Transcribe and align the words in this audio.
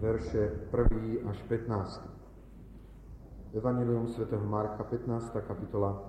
verše 0.00 0.50
1. 0.70 1.30
až 1.30 1.42
15. 1.42 2.08
Evangelium 3.54 4.06
sv. 4.06 4.22
Marka, 4.46 4.84
15. 4.84 5.36
kapitola, 5.46 6.02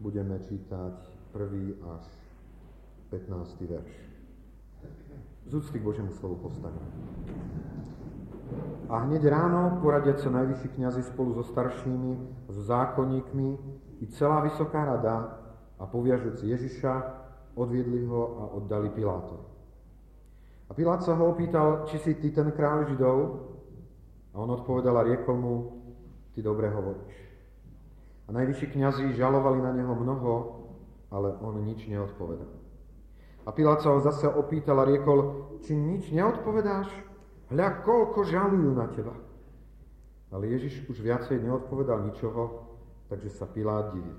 budeme 0.00 0.38
čítať 0.38 0.94
1. 1.34 1.78
až 1.94 2.04
15. 3.10 3.60
verš. 3.60 3.92
Z 5.46 5.54
úcty 5.54 5.78
k 5.78 5.82
Božiemu 5.82 6.12
slovu 6.18 6.36
postavíme. 6.42 6.90
A 8.90 9.08
hneď 9.08 9.30
ráno 9.30 9.78
poradiať 9.80 10.26
sa 10.26 10.30
najvyšší 10.42 10.68
kniazy 10.76 11.02
spolu 11.06 11.32
so 11.32 11.46
staršími, 11.46 12.12
so 12.50 12.62
zákonníkmi 12.66 13.48
i 14.02 14.04
celá 14.12 14.42
vysoká 14.42 14.84
rada 14.84 15.38
a 15.78 15.86
poviažúc 15.86 16.42
Ježiša, 16.42 16.92
odviedli 17.54 18.04
ho 18.04 18.22
a 18.42 18.44
oddali 18.58 18.90
Pilátovi. 18.90 19.51
A 20.72 20.74
Pilát 20.74 21.04
sa 21.04 21.12
ho 21.12 21.28
opýtal, 21.28 21.84
či 21.84 22.00
si 22.00 22.16
ty 22.16 22.32
ten 22.32 22.48
kráľ 22.48 22.88
Židov? 22.88 23.18
A 24.32 24.40
on 24.40 24.56
odpovedal 24.56 24.96
a 24.96 25.04
riekol 25.04 25.36
mu, 25.36 25.54
ty 26.32 26.40
dobre 26.40 26.72
hovoríš. 26.72 27.12
A 28.24 28.32
najvyšší 28.32 28.72
kňazi 28.72 29.12
žalovali 29.12 29.60
na 29.60 29.76
neho 29.76 29.92
mnoho, 29.92 30.32
ale 31.12 31.36
on 31.44 31.60
nič 31.60 31.84
neodpovedal. 31.92 32.48
A 33.44 33.52
Pilát 33.52 33.84
sa 33.84 33.92
ho 33.92 34.00
zase 34.00 34.24
opýtal 34.24 34.80
a 34.80 34.88
riekol, 34.88 35.52
či 35.60 35.76
nič 35.76 36.08
neodpovedáš? 36.08 36.88
Hľa, 37.52 37.84
koľko 37.84 38.24
žalujú 38.24 38.72
na 38.72 38.88
teba. 38.96 39.12
Ale 40.32 40.48
Ježiš 40.56 40.88
už 40.88 41.04
viacej 41.04 41.36
neodpovedal 41.36 42.00
ničoho, 42.08 42.64
takže 43.12 43.28
sa 43.28 43.44
Pilát 43.44 43.92
divil. 43.92 44.16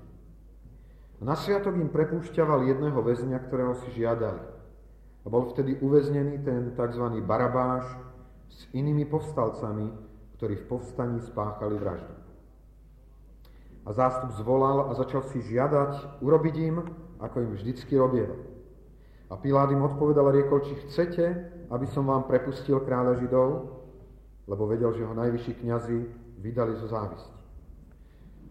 Na 1.18 1.34
sviatok 1.34 1.74
im 1.74 1.90
prepúšťaval 1.90 2.62
jedného 2.62 3.02
väzňa, 3.02 3.42
ktorého 3.42 3.74
si 3.74 3.90
žiadali. 3.90 4.53
A 5.24 5.26
bol 5.32 5.48
vtedy 5.48 5.80
uväznený 5.80 6.44
ten 6.44 6.76
tzv. 6.76 7.04
Barabáš 7.24 7.88
s 8.52 8.68
inými 8.76 9.08
povstalcami, 9.08 9.88
ktorí 10.36 10.60
v 10.60 10.68
povstaní 10.68 11.20
spáchali 11.24 11.80
vraždu. 11.80 12.12
A 13.84 13.92
zástup 13.92 14.36
zvolal 14.36 14.88
a 14.88 14.96
začal 14.96 15.24
si 15.32 15.40
žiadať 15.44 16.20
urobiť 16.20 16.54
im, 16.60 16.76
ako 17.20 17.36
im 17.40 17.50
vždycky 17.56 17.96
robieval. 17.96 18.36
A 19.32 19.40
Pilát 19.40 19.72
im 19.72 19.82
odpovedal 19.82 20.28
a 20.28 20.34
riekol, 20.36 20.60
či 20.60 20.76
chcete, 20.84 21.24
aby 21.72 21.86
som 21.88 22.04
vám 22.04 22.28
prepustil 22.28 22.80
kráľa 22.84 23.24
Židov, 23.24 23.48
lebo 24.44 24.68
vedel, 24.68 24.92
že 24.92 25.08
ho 25.08 25.16
najvyšší 25.16 25.52
kňazi 25.64 25.98
vydali 26.44 26.76
zo 26.76 26.88
závisti. 26.92 27.32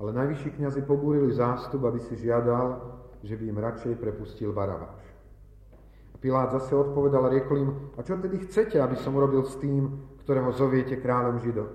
Ale 0.02 0.09
najvyšší 0.14 0.58
kňazi 0.58 0.81
pobúrili 0.90 1.30
zástup, 1.30 1.86
aby 1.86 2.02
si 2.02 2.17
žiadal, 2.17 2.81
že 3.22 3.38
by 3.38 3.44
im 3.53 3.62
radšej 3.62 3.94
prepustil 4.02 4.50
Barabáš. 4.50 5.12
Pilát 6.23 6.55
zase 6.55 6.71
odpovedal 6.71 7.27
a 7.27 7.33
riekol 7.35 7.57
im, 7.59 7.71
a 7.99 8.02
čo 8.02 8.16
tedy 8.16 8.39
chcete, 8.47 8.79
aby 8.79 8.95
som 8.95 9.11
urobil 9.11 9.43
s 9.43 9.59
tým, 9.59 9.91
ktorého 10.23 10.55
zoviete 10.55 10.95
kráľom 10.95 11.43
Židov? 11.43 11.67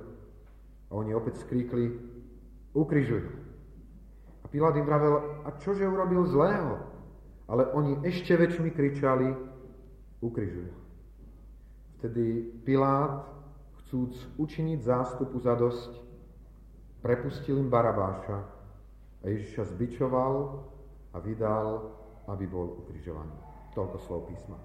A 0.89 0.97
oni 0.97 1.13
opäť 1.13 1.45
skríkli, 1.45 1.93
ukrižuj 2.73 3.29
A 4.41 4.49
Pilát 4.49 4.73
im 4.81 4.89
vravel, 4.89 5.45
a 5.45 5.53
čože 5.61 5.85
urobil 5.85 6.25
zlého? 6.25 6.81
Ale 7.45 7.69
oni 7.77 8.01
ešte 8.09 8.41
väčšmi 8.41 8.73
kričali, 8.73 9.37
ukrižuj 10.25 10.73
Vtedy 12.01 12.49
Pilát, 12.65 13.29
chcúc 13.85 14.17
učiniť 14.41 14.81
zástupu 14.81 15.45
za 15.45 15.61
dosť, 15.61 15.93
prepustil 17.05 17.61
im 17.61 17.69
Barabáša 17.69 18.49
a 19.21 19.25
Ježiša 19.29 19.77
zbičoval 19.77 20.65
a 21.13 21.17
vydal, 21.21 21.69
aby 22.33 22.49
bol 22.49 22.81
ukrižovaný. 22.81 23.48
Toľko 23.77 23.97
slov 24.05 24.21
písma. 24.33 24.57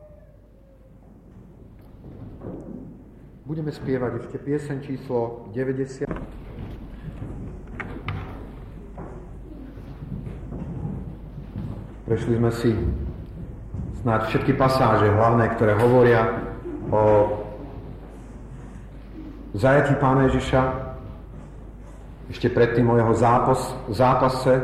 Budeme 3.43 3.75
spievať 3.75 4.23
ešte 4.23 4.37
piesen 4.39 4.79
číslo 4.79 5.47
90. 5.51 6.07
Prešli 12.07 12.35
sme 12.39 12.51
si 12.55 12.72
snáď 14.03 14.22
všetky 14.31 14.53
pasáže 14.55 15.11
hlavné, 15.11 15.51
ktoré 15.55 15.75
hovoria 15.79 16.39
o 16.91 17.01
zajatí 19.55 19.95
Pána 19.99 20.28
Ježiša, 20.31 20.61
ešte 22.31 22.47
predtým 22.51 22.88
o 22.91 22.95
jeho 22.95 23.13
zápas, 23.16 23.59
zápase, 23.91 24.55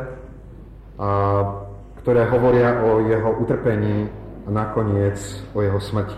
a, 1.00 1.68
ktoré 2.00 2.28
hovoria 2.32 2.84
o 2.84 3.04
jeho 3.08 3.44
utrpení 3.44 4.08
a 4.50 4.52
nakoniec 4.52 5.22
o 5.54 5.62
jeho 5.62 5.78
smrti. 5.78 6.18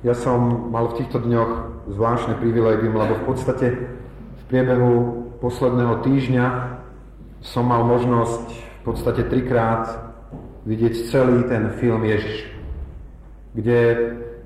Ja 0.00 0.16
som 0.16 0.72
mal 0.72 0.88
v 0.88 1.04
týchto 1.04 1.20
dňoch 1.20 1.84
zvláštne 1.92 2.40
privilégium, 2.40 2.96
lebo 2.96 3.20
v 3.20 3.24
podstate 3.28 3.66
v 4.32 4.42
priebehu 4.48 5.20
posledného 5.44 6.00
týždňa 6.00 6.46
som 7.44 7.68
mal 7.68 7.84
možnosť 7.84 8.48
v 8.48 8.82
podstate 8.88 9.28
trikrát 9.28 9.92
vidieť 10.64 11.12
celý 11.12 11.44
ten 11.52 11.68
film 11.76 12.00
Ježiš, 12.00 12.48
kde 13.52 13.80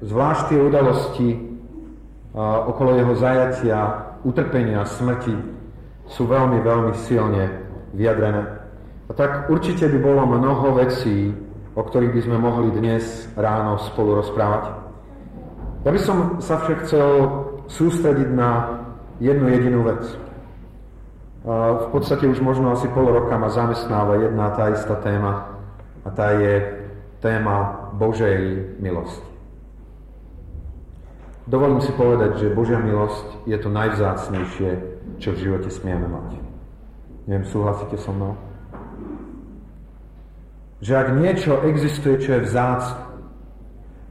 zvlášť 0.03 0.43
tie 0.50 0.59
udalosti 0.59 1.28
okolo 2.34 2.99
jeho 2.99 3.15
zajatia, 3.15 3.78
utrpenia, 4.27 4.83
smrti 4.83 5.39
sú 6.11 6.27
veľmi, 6.27 6.59
veľmi 6.67 6.99
silne 7.06 7.62
vyjadrené. 7.94 8.43
A 9.06 9.12
tak 9.15 9.47
určite 9.47 9.87
by 9.87 9.99
bolo 10.03 10.27
mnoho 10.27 10.83
vecí, 10.83 11.31
o 11.75 11.83
ktorých 11.83 12.15
by 12.15 12.21
sme 12.23 12.37
mohli 12.39 12.71
dnes 12.71 13.27
ráno 13.35 13.83
spolu 13.83 14.23
rozprávať. 14.23 14.71
Ja 15.85 15.91
by 15.91 16.01
som 16.01 16.19
sa 16.41 16.62
však 16.62 16.87
chcel 16.87 17.09
sústrediť 17.67 18.31
na 18.33 18.81
jednu 19.19 19.47
jedinú 19.51 19.81
vec. 19.85 20.03
V 21.45 21.87
podstate 21.93 22.25
už 22.25 22.41
možno 22.41 22.73
asi 22.73 22.89
pol 22.89 23.11
roka 23.11 23.37
ma 23.37 23.53
zamestnáva 23.53 24.17
jedna 24.17 24.49
tá 24.57 24.73
istá 24.73 24.97
téma 24.97 25.61
a 26.01 26.09
tá 26.09 26.33
je 26.41 26.62
téma 27.21 27.91
Božej 28.01 28.75
milosti. 28.81 29.29
Dovolím 31.45 31.85
si 31.85 31.93
povedať, 31.93 32.41
že 32.41 32.56
Božia 32.56 32.81
milosť 32.81 33.45
je 33.45 33.59
to 33.61 33.69
najvzácnejšie, 33.69 34.71
čo 35.21 35.37
v 35.37 35.41
živote 35.45 35.69
smieme 35.69 36.09
mať. 36.09 36.41
Neviem, 37.29 37.45
súhlasíte 37.45 38.01
so 38.01 38.17
mnou? 38.17 38.33
Že 40.84 40.93
ak 40.93 41.17
niečo 41.17 41.65
existuje, 41.65 42.21
čo 42.21 42.37
je 42.37 42.45
vzácne 42.45 43.00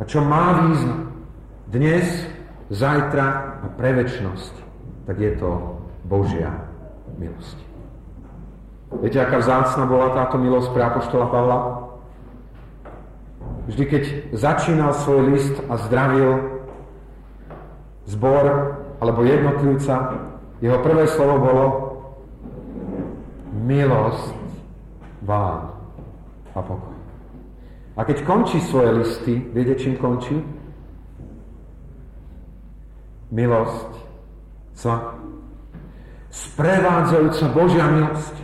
a 0.01 0.03
čo 0.09 0.25
má 0.25 0.65
význam 0.65 1.13
dnes, 1.69 2.25
zajtra 2.73 3.61
a 3.61 3.65
pre 3.77 3.93
väčnosť, 3.93 4.53
tak 5.05 5.21
je 5.21 5.37
to 5.37 5.77
Božia 6.09 6.49
milosť. 7.21 7.57
Viete, 9.05 9.21
aká 9.21 9.37
vzácna 9.37 9.85
bola 9.85 10.17
táto 10.17 10.41
milosť 10.41 10.73
pre 10.73 10.81
Apoštola 10.81 11.27
Pavla? 11.29 11.59
Vždy, 13.69 13.83
keď 13.85 14.03
začínal 14.33 14.97
svoj 14.97 15.21
list 15.29 15.55
a 15.69 15.77
zdravil 15.77 16.61
zbor 18.09 18.45
alebo 18.97 19.21
jednotlivca, 19.21 20.17
jeho 20.57 20.77
prvé 20.81 21.05
slovo 21.05 21.35
bolo 21.37 21.65
milosť 23.61 24.33
vám 25.21 25.72
a 26.53 26.59
pokoj. 26.61 26.95
A 27.93 28.01
keď 28.05 28.25
končí 28.25 28.57
svoje 28.61 28.89
listy, 29.01 29.37
viete, 29.53 29.77
čím 29.77 29.97
končí? 30.01 30.41
Milosť 33.29 33.91
sa 34.73 35.17
sprevádzajúca 36.33 37.45
Božia 37.53 37.85
milosť, 37.85 38.35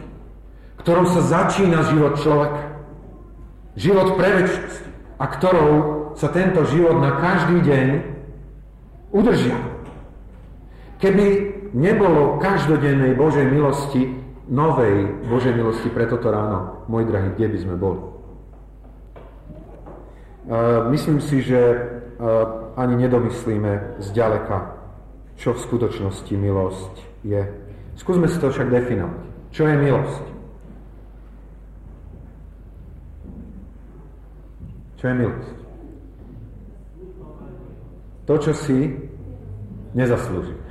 ktorou 0.85 1.05
sa 1.09 1.21
začína 1.25 1.81
život 1.89 2.21
človeka. 2.21 2.63
Život 3.73 4.17
pre 4.17 4.29
väčšnosť 4.41 4.83
a 5.17 5.25
ktorou 5.25 5.71
sa 6.13 6.27
tento 6.29 6.61
život 6.69 7.01
na 7.01 7.17
každý 7.17 7.65
deň 7.65 7.87
udržia. 9.13 9.57
Keby 11.01 11.25
nebolo 11.73 12.37
každodennej 12.37 13.15
Božej 13.15 13.45
milosti, 13.49 14.13
novej 14.49 15.13
Božej 15.29 15.53
milosti 15.53 15.93
pre 15.93 16.09
toto 16.09 16.33
ráno, 16.33 16.83
môj 16.89 17.05
drahý, 17.05 17.37
kde 17.37 17.47
by 17.53 17.57
sme 17.61 17.75
boli? 17.77 18.01
Myslím 20.89 21.21
si, 21.21 21.45
že 21.45 21.85
ani 22.73 22.97
nedomyslíme 22.97 24.01
zďaleka, 24.01 24.73
čo 25.37 25.53
v 25.53 25.63
skutočnosti 25.63 26.33
milosť 26.33 26.93
je. 27.21 27.45
Skúsme 27.95 28.25
si 28.25 28.41
to 28.41 28.49
však 28.49 28.73
definovať. 28.73 29.23
Čo 29.53 29.63
je 29.69 29.75
milosť? 29.77 30.25
Čo 34.99 35.05
je 35.07 35.15
milosť? 35.15 35.55
To, 38.25 38.33
čo 38.37 38.51
si 38.53 38.77
nezaslúžime. 39.93 40.69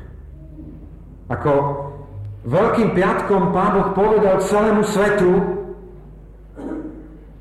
Ako 1.33 1.53
Veľkým 2.49 2.97
piatkom 2.97 3.53
Pán 3.53 3.77
Boh 3.77 3.89
povedal 3.93 4.41
celému 4.41 4.81
svetu, 4.89 5.37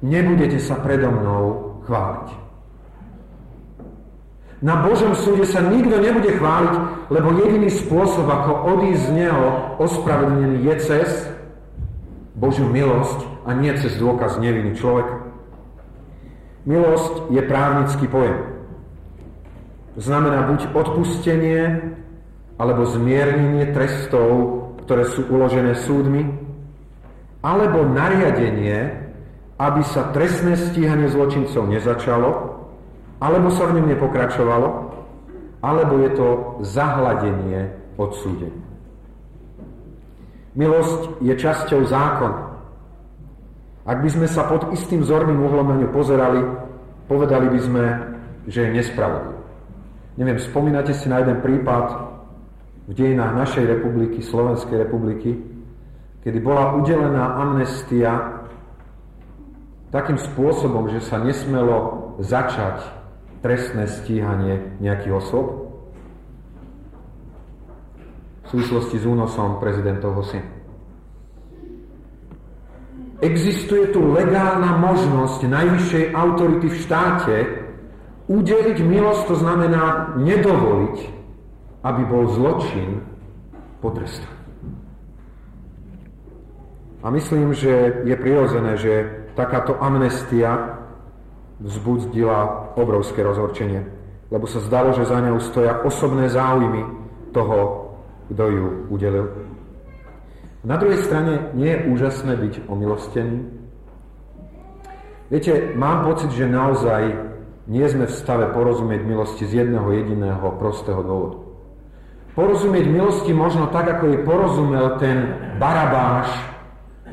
nebudete 0.04 0.60
sa 0.60 0.76
predo 0.84 1.08
mnou 1.08 1.44
chváliť. 1.88 2.28
Na 4.60 4.84
Božom 4.84 5.16
súde 5.16 5.48
sa 5.48 5.64
nikto 5.64 5.96
nebude 6.02 6.36
chváliť, 6.36 6.74
lebo 7.08 7.40
jediný 7.40 7.72
spôsob, 7.72 8.28
ako 8.28 8.52
odísť 8.76 9.04
z 9.08 9.12
Neho 9.16 9.46
ospravedlnený 9.80 10.66
je 10.66 10.76
cez 10.84 11.10
Božiu 12.36 12.68
milosť 12.68 13.48
a 13.48 13.56
nie 13.56 13.72
cez 13.80 13.96
dôkaz 13.96 14.44
neviny 14.44 14.76
človeka. 14.76 15.24
Milosť 16.68 17.32
je 17.32 17.42
právnický 17.48 18.12
pojem. 18.12 18.44
Znamená 19.96 20.52
buď 20.52 20.68
odpustenie, 20.76 21.96
alebo 22.60 22.84
zmiernenie 22.84 23.72
trestov, 23.72 24.67
ktoré 24.88 25.04
sú 25.12 25.28
uložené 25.28 25.76
súdmi, 25.84 26.24
alebo 27.44 27.84
nariadenie, 27.84 28.88
aby 29.60 29.84
sa 29.84 30.16
trestné 30.16 30.56
stíhanie 30.56 31.12
zločincov 31.12 31.68
nezačalo, 31.68 32.56
alebo 33.20 33.52
sa 33.52 33.68
v 33.68 33.84
ňom 33.84 33.92
nepokračovalo, 33.92 34.68
alebo 35.60 35.94
je 36.08 36.12
to 36.16 36.28
zahladenie 36.64 37.68
odsúdenia. 38.00 38.64
Milosť 40.56 41.20
je 41.20 41.34
časťou 41.36 41.84
zákona. 41.84 42.42
Ak 43.92 44.00
by 44.00 44.10
sme 44.10 44.28
sa 44.32 44.48
pod 44.48 44.72
istým 44.72 45.04
zorným 45.04 45.44
uhlom 45.44 45.68
na 45.68 45.88
pozerali, 45.92 46.40
povedali 47.12 47.52
by 47.52 47.60
sme, 47.60 47.84
že 48.48 48.66
je 48.66 48.70
nespravodlivý. 48.72 49.36
Neviem, 50.16 50.40
spomínate 50.40 50.96
si 50.96 51.12
na 51.12 51.22
jeden 51.22 51.44
prípad 51.44 52.07
v 52.88 52.92
dejinách 52.96 53.36
našej 53.36 53.68
republiky, 53.68 54.24
Slovenskej 54.24 54.88
republiky, 54.88 55.36
kedy 56.24 56.40
bola 56.40 56.80
udelená 56.80 57.36
amnestia 57.36 58.44
takým 59.92 60.16
spôsobom, 60.16 60.88
že 60.92 61.04
sa 61.04 61.20
nesmelo 61.20 62.16
začať 62.24 62.84
trestné 63.44 63.92
stíhanie 63.92 64.80
nejakých 64.80 65.14
osob 65.20 65.46
v 68.48 68.56
súvislosti 68.56 68.96
s 68.96 69.06
únosom 69.06 69.60
prezidentovho 69.60 70.24
syna. 70.24 70.48
Existuje 73.18 73.90
tu 73.92 74.14
legálna 74.14 74.78
možnosť 74.78 75.50
najvyššej 75.50 76.06
autority 76.14 76.68
v 76.70 76.78
štáte 76.80 77.36
udeliť 78.30 78.78
milosť, 78.86 79.22
to 79.26 79.36
znamená 79.42 80.14
nedovoliť, 80.22 81.17
aby 81.84 82.02
bol 82.06 82.30
zločin 82.34 83.04
potrestaný. 83.82 84.38
A 87.06 87.14
myslím, 87.14 87.54
že 87.54 88.04
je 88.04 88.16
prirodzené, 88.18 88.74
že 88.76 88.94
takáto 89.38 89.78
amnestia 89.78 90.82
vzbudzila 91.62 92.74
obrovské 92.76 93.22
rozhorčenie, 93.22 93.86
lebo 94.34 94.50
sa 94.50 94.60
zdalo, 94.66 94.92
že 94.98 95.06
za 95.06 95.22
ňou 95.22 95.38
stoja 95.40 95.82
osobné 95.86 96.28
záujmy 96.30 96.84
toho, 97.32 97.94
kto 98.34 98.44
ju 98.50 98.66
udelil. 98.92 99.30
Na 100.68 100.76
druhej 100.76 101.00
strane 101.00 101.54
nie 101.56 101.72
je 101.72 101.86
úžasné 101.96 102.34
byť 102.36 102.54
omilostení. 102.68 103.46
Viete, 105.32 105.72
mám 105.80 106.04
pocit, 106.12 106.34
že 106.36 106.50
naozaj 106.50 107.14
nie 107.72 107.88
sme 107.88 108.08
v 108.08 108.18
stave 108.20 108.52
porozumieť 108.52 109.02
milosti 109.08 109.48
z 109.48 109.64
jedného 109.64 109.88
jediného 109.96 110.44
prostého 110.60 111.00
dôvodu. 111.04 111.47
Porozumieť 112.38 112.86
milosti 112.86 113.34
možno 113.34 113.66
tak, 113.74 113.98
ako 113.98 114.14
je 114.14 114.22
porozumel 114.22 115.02
ten 115.02 115.18
Barabáš, 115.58 116.30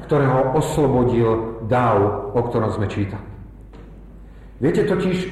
ktorého 0.05 0.53
oslobodil 0.53 1.65
dáv, 1.65 2.29
o 2.37 2.41
ktorom 2.44 2.69
sme 2.76 2.93
čítali. 2.93 3.25
Viete 4.61 4.85
totiž, 4.85 5.17
e, 5.25 5.29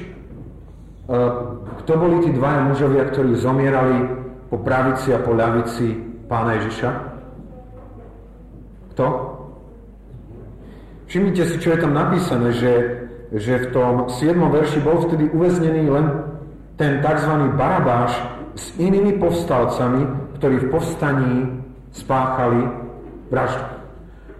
kto 1.85 1.91
boli 1.93 2.25
tí 2.25 2.33
dvaja 2.33 2.73
mužovia, 2.73 3.05
ktorí 3.05 3.37
zomierali 3.37 4.09
po 4.49 4.57
pravici 4.65 5.13
a 5.13 5.21
po 5.21 5.37
ľavici 5.37 5.93
pána 6.25 6.57
Ježiša? 6.57 6.89
Kto? 8.97 9.05
Všimnite 11.05 11.53
si, 11.53 11.55
čo 11.61 11.69
je 11.69 11.81
tam 11.85 11.93
napísané, 11.93 12.49
že, 12.57 12.73
že 13.29 13.69
v 13.69 13.77
tom 13.77 14.09
7. 14.09 14.41
verši 14.41 14.81
bol 14.81 15.05
vtedy 15.05 15.29
uväznený 15.29 15.85
len 15.85 16.05
ten 16.81 16.97
tzv. 16.97 17.53
Barabáš 17.53 18.32
s 18.53 18.77
inými 18.77 19.17
povstalcami, 19.17 20.01
ktorí 20.37 20.55
v 20.65 20.69
povstaní 20.69 21.35
spáchali 21.93 22.61
vraždu. 23.29 23.65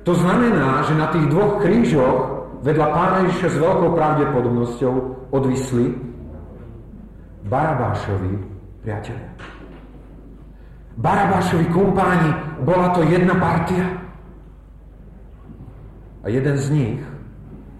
To 0.03 0.13
znamená, 0.13 0.83
že 0.85 0.93
na 0.99 1.07
tých 1.09 1.25
dvoch 1.31 1.63
krížoch 1.63 2.17
vedľa 2.61 2.87
pána 2.91 3.17
Ježiša 3.27 3.49
s 3.49 3.57
veľkou 3.57 3.89
pravdepodobnosťou 3.95 4.93
odvisli 5.31 5.95
Barabášovi 7.47 8.33
priatelia. 8.83 9.31
Barabášovi 10.93 11.65
kumpáni, 11.73 12.31
bola 12.61 12.93
to 12.93 13.01
jedna 13.09 13.33
partia. 13.41 13.85
A 16.23 16.29
jeden 16.29 16.55
z 16.55 16.67
nich 16.71 17.01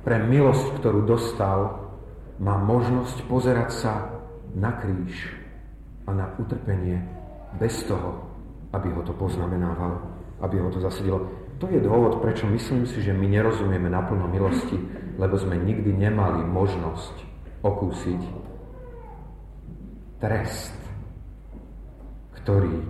pre 0.03 0.19
milosť, 0.19 0.81
ktorú 0.81 1.05
dostal, 1.05 1.79
má 2.41 2.57
možnosť 2.59 3.23
pozerať 3.29 3.69
sa 3.71 3.93
na 4.57 4.73
kríž 4.75 5.42
a 6.07 6.11
na 6.11 6.25
utrpenie 6.39 6.99
bez 7.59 7.83
toho, 7.87 8.27
aby 8.73 8.89
ho 8.91 9.01
to 9.05 9.13
poznamenávalo, 9.13 10.01
aby 10.41 10.59
ho 10.59 10.69
to 10.73 10.81
zasedilo. 10.81 11.29
To 11.61 11.69
je 11.69 11.79
dôvod, 11.79 12.19
prečo 12.19 12.49
myslím 12.49 12.83
si, 12.89 12.99
že 12.99 13.15
my 13.15 13.29
nerozumieme 13.29 13.87
naplno 13.87 14.27
milosti, 14.27 14.75
lebo 15.15 15.37
sme 15.37 15.55
nikdy 15.55 15.93
nemali 15.93 16.43
možnosť 16.43 17.15
okúsiť 17.63 18.21
trest, 20.19 20.75
ktorý 22.43 22.83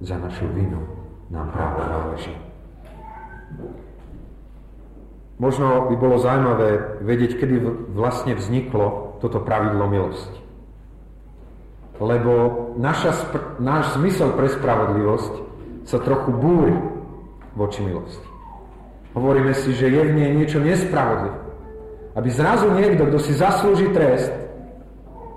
za 0.00 0.16
našu 0.16 0.48
vinu 0.54 0.80
nám 1.28 1.50
práve 1.52 1.82
náleží. 1.84 2.34
Možno 5.36 5.92
by 5.92 5.94
bolo 6.00 6.16
zaujímavé 6.16 7.00
vedieť, 7.04 7.36
kedy 7.36 7.54
vlastne 7.92 8.32
vzniklo 8.32 9.20
toto 9.20 9.44
pravidlo 9.44 9.84
milosti. 9.84 10.45
Lebo 11.96 12.32
naša, 12.76 13.16
náš 13.56 13.96
zmysel 13.96 14.36
pre 14.36 14.52
spravodlivosť 14.52 15.32
sa 15.88 15.98
trochu 16.02 16.30
búri 16.34 16.76
voči 17.56 17.80
milosti. 17.80 18.28
Hovoríme 19.16 19.56
si, 19.56 19.72
že 19.72 19.88
je 19.88 20.02
v 20.04 20.12
nej 20.12 20.30
niečo 20.36 20.60
nespravodlivé. 20.60 21.40
Aby 22.16 22.28
zrazu 22.32 22.68
niekto, 22.72 23.08
kto 23.08 23.18
si 23.20 23.32
zaslúži 23.32 23.88
trest, 23.96 24.32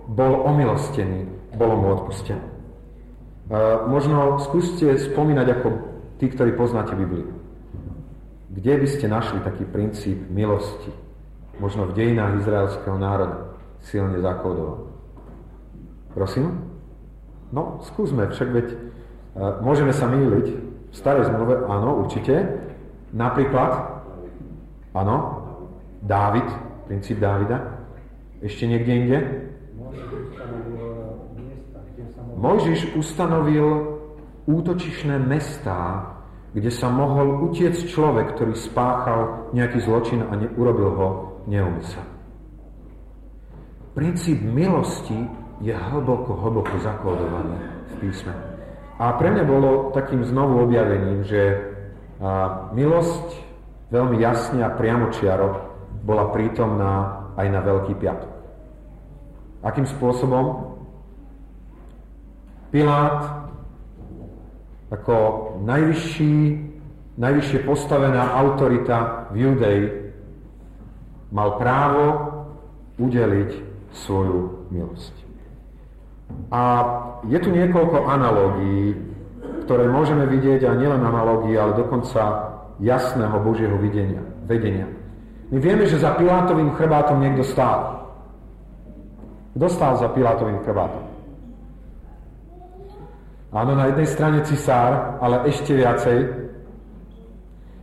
bol 0.09 0.43
omilostený, 0.47 1.27
bolo 1.55 1.79
mu 1.79 1.87
odpustené. 1.95 2.43
Možno 3.87 4.39
skúste 4.43 4.99
spomínať 4.99 5.47
ako 5.59 5.67
tí, 6.19 6.27
ktorí 6.27 6.59
poznáte 6.59 6.91
Bibliu. 6.95 7.31
Kde 8.51 8.73
by 8.83 8.87
ste 8.89 9.05
našli 9.07 9.39
taký 9.47 9.63
princíp 9.63 10.27
milosti? 10.27 10.91
Možno 11.61 11.87
v 11.87 11.95
dejinách 11.95 12.43
izraelského 12.43 12.97
národa 12.99 13.55
silne 13.83 14.19
zakódovaný. 14.19 14.91
Prosím? 16.19 16.67
No, 17.55 17.79
skúsme, 17.79 18.27
však 18.27 18.49
veď 18.51 18.67
uh, 18.75 19.63
môžeme 19.63 19.95
sa 19.95 20.03
mýliť, 20.03 20.47
v 20.91 20.95
starej 20.99 21.31
zmluve, 21.31 21.63
áno, 21.63 22.03
určite. 22.03 22.59
Napríklad, 23.15 24.03
áno, 24.91 25.15
Dávid, 26.03 26.43
princíp 26.91 27.23
Dávida. 27.23 27.87
Ešte 28.43 28.67
niekde 28.67 28.91
inde? 28.91 29.17
Mojžiš 32.35 32.99
ustanovil 32.99 33.95
útočišné 34.43 35.23
mestá, 35.23 36.03
kde 36.51 36.67
sa 36.67 36.91
mohol 36.91 37.47
utiec 37.47 37.79
človek, 37.79 38.35
ktorý 38.35 38.59
spáchal 38.59 39.55
nejaký 39.55 39.79
zločin 39.87 40.27
a 40.27 40.35
neurobil 40.35 40.91
ho 40.99 41.07
neumysel. 41.47 42.03
Princíp 43.95 44.43
milosti 44.43 45.38
je 45.59 45.75
hlboko, 45.75 46.39
hlboko 46.39 46.75
zakódovaný 46.79 47.59
v 47.91 47.93
písme. 48.03 48.31
A 48.99 49.15
pre 49.15 49.31
mňa 49.31 49.43
bolo 49.47 49.91
takým 49.95 50.23
znovu 50.27 50.67
objavením, 50.67 51.23
že 51.23 51.71
milosť 52.75 53.27
veľmi 53.91 54.19
jasne 54.19 54.59
a 54.63 54.75
priamočiaro 54.75 55.71
bola 56.03 56.31
prítomná 56.35 57.27
aj 57.39 57.47
na 57.47 57.59
Veľký 57.63 57.95
piatok. 57.95 58.31
Akým 59.63 59.87
spôsobom? 59.87 60.75
Pilát 62.71 63.49
ako 64.91 65.15
najvyšší, 65.63 66.35
najvyššie 67.19 67.59
postavená 67.63 68.35
autorita 68.35 69.27
v 69.31 69.35
Judei 69.47 69.81
mal 71.31 71.55
právo 71.55 72.05
udeliť 72.99 73.51
svoju 73.95 74.69
milosť. 74.71 75.28
A 76.49 76.61
je 77.29 77.37
tu 77.37 77.49
niekoľko 77.53 78.09
analógií, 78.09 78.97
ktoré 79.69 79.85
môžeme 79.85 80.25
vidieť, 80.25 80.65
a 80.65 80.73
nielen 80.73 81.05
analógií, 81.05 81.53
ale 81.53 81.77
dokonca 81.77 82.49
jasného 82.81 83.37
Božieho 83.45 83.77
videnia, 83.77 84.23
vedenia. 84.49 84.89
My 85.53 85.57
vieme, 85.61 85.85
že 85.85 86.01
za 86.01 86.17
Pilátovým 86.17 86.73
chrbátom 86.73 87.21
niekto 87.21 87.45
stál. 87.45 88.05
Dostal 89.53 89.97
za 89.97 90.09
Pilátovým 90.09 90.61
chrbátom. 90.65 91.05
Áno, 93.49 93.73
na 93.73 93.89
jednej 93.89 94.05
strane 94.05 94.45
cisár, 94.45 95.17
ale 95.21 95.49
ešte 95.49 95.73
viacej. 95.73 96.17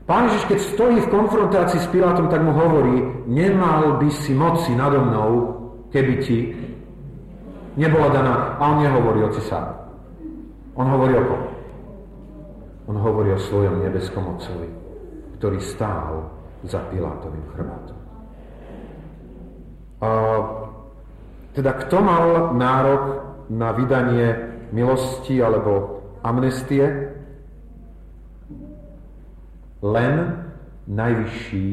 Pán 0.06 0.30
Ježiš, 0.30 0.44
keď 0.46 0.58
stojí 0.62 0.96
v 1.02 1.10
konfrontácii 1.10 1.82
s 1.82 1.90
Pilátom, 1.90 2.30
tak 2.30 2.38
mu 2.38 2.54
hovorí, 2.54 3.26
nemal 3.26 3.98
by 3.98 4.06
si 4.14 4.30
moci 4.30 4.70
nado 4.78 5.02
mnou, 5.02 5.30
keby 5.90 6.14
ti 6.22 6.54
nebola 7.76 8.08
daná. 8.08 8.34
A 8.58 8.62
on 8.72 8.82
nehovorí 8.82 9.20
o 9.24 9.30
cisáru. 9.30 9.72
On 10.76 10.86
hovorí 10.88 11.14
o 11.16 11.24
kom? 11.24 11.42
On 12.86 12.96
hovorí 12.96 13.32
o 13.32 13.40
svojom 13.40 13.82
nebeskom 13.82 14.36
otcovi, 14.36 14.68
ktorý 15.40 15.58
stál 15.60 16.30
za 16.64 16.80
Pilátovým 16.88 17.46
chrbátom. 17.54 17.98
A, 20.00 20.08
teda 21.56 21.72
kto 21.86 21.96
mal 22.04 22.24
nárok 22.52 23.02
na 23.48 23.72
vydanie 23.72 24.56
milosti 24.70 25.40
alebo 25.40 26.02
amnestie 26.20 27.16
len 29.80 30.14
najvyšší 30.86 31.66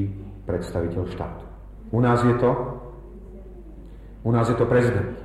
predstaviteľ 0.47 1.03
štátu. 1.11 1.45
U 1.93 1.99
nás 2.01 2.23
je 2.25 2.35
to 2.39 2.51
u 4.23 4.31
nás 4.31 4.49
je 4.49 4.55
to 4.55 4.65
prezident. 4.65 5.22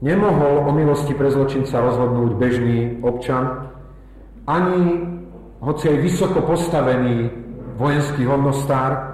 Nemohol 0.00 0.64
o 0.64 0.70
milosti 0.72 1.12
pre 1.12 1.28
zločinca 1.28 1.76
rozhodnúť 1.76 2.32
bežný 2.40 3.04
občan, 3.04 3.68
ani 4.48 5.04
hoci 5.60 5.92
aj 5.92 5.98
vysoko 6.00 6.40
postavený 6.40 7.28
vojenský 7.76 8.24
hodnostár, 8.24 9.12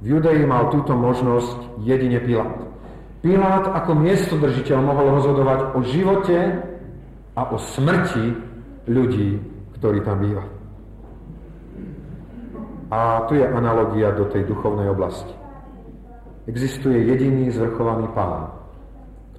v 0.00 0.16
Judei 0.16 0.44
mal 0.44 0.68
túto 0.72 0.92
možnosť 0.96 1.84
jedine 1.84 2.20
Pilát. 2.20 2.56
Pilát 3.20 3.68
ako 3.68 4.00
miestodržiteľ 4.00 4.78
mohol 4.80 5.20
rozhodovať 5.20 5.60
o 5.76 5.80
živote 5.84 6.38
a 7.36 7.42
o 7.52 7.56
smrti 7.60 8.32
ľudí, 8.88 9.40
ktorí 9.76 10.00
tam 10.04 10.24
bývali. 10.24 10.52
A 12.92 13.24
tu 13.28 13.36
je 13.36 13.44
analogia 13.44 14.12
do 14.16 14.24
tej 14.28 14.48
duchovnej 14.48 14.88
oblasti. 14.88 15.32
Existuje 16.48 17.08
jediný 17.08 17.52
zvrchovaný 17.52 18.08
pán, 18.16 18.59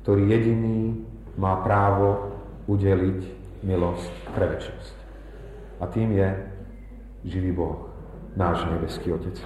ktorý 0.01 0.27
jediný 0.29 0.97
má 1.37 1.61
právo 1.61 2.33
udeliť 2.65 3.21
milosť 3.61 4.11
pre 4.33 4.45
väčšnosť. 4.57 4.95
A 5.81 5.85
tým 5.89 6.13
je 6.13 6.27
živý 7.25 7.53
Boh, 7.53 7.89
náš 8.33 8.65
nebeský 8.69 9.13
Otec. 9.13 9.37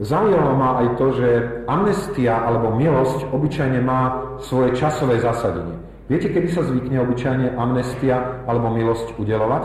Zaujalo 0.00 0.56
ma 0.56 0.82
aj 0.82 0.88
to, 0.96 1.06
že 1.14 1.28
amnestia 1.68 2.40
alebo 2.42 2.72
milosť 2.74 3.28
obyčajne 3.28 3.80
má 3.84 4.34
svoje 4.40 4.74
časové 4.74 5.20
zasadenie. 5.20 5.78
Viete, 6.08 6.32
kedy 6.32 6.48
sa 6.50 6.64
zvykne 6.64 7.00
obyčajne 7.06 7.54
amnestia 7.54 8.44
alebo 8.48 8.72
milosť 8.72 9.16
udelovať? 9.20 9.64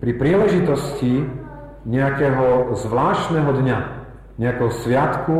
Pri 0.00 0.12
príležitosti 0.18 1.26
nejakého 1.86 2.74
zvláštneho 2.74 3.50
dňa, 3.50 3.78
nejakého 4.38 4.70
sviatku 4.82 5.36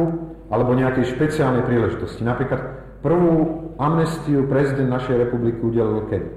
alebo 0.52 0.76
nejakej 0.76 1.16
špeciálnej 1.16 1.64
príležitosti. 1.64 2.20
Napríklad 2.20 2.60
prvú 3.00 3.72
amnestiu 3.80 4.44
prezident 4.44 4.92
našej 4.92 5.16
republiky 5.26 5.64
udelil 5.64 6.04
kedy? 6.12 6.28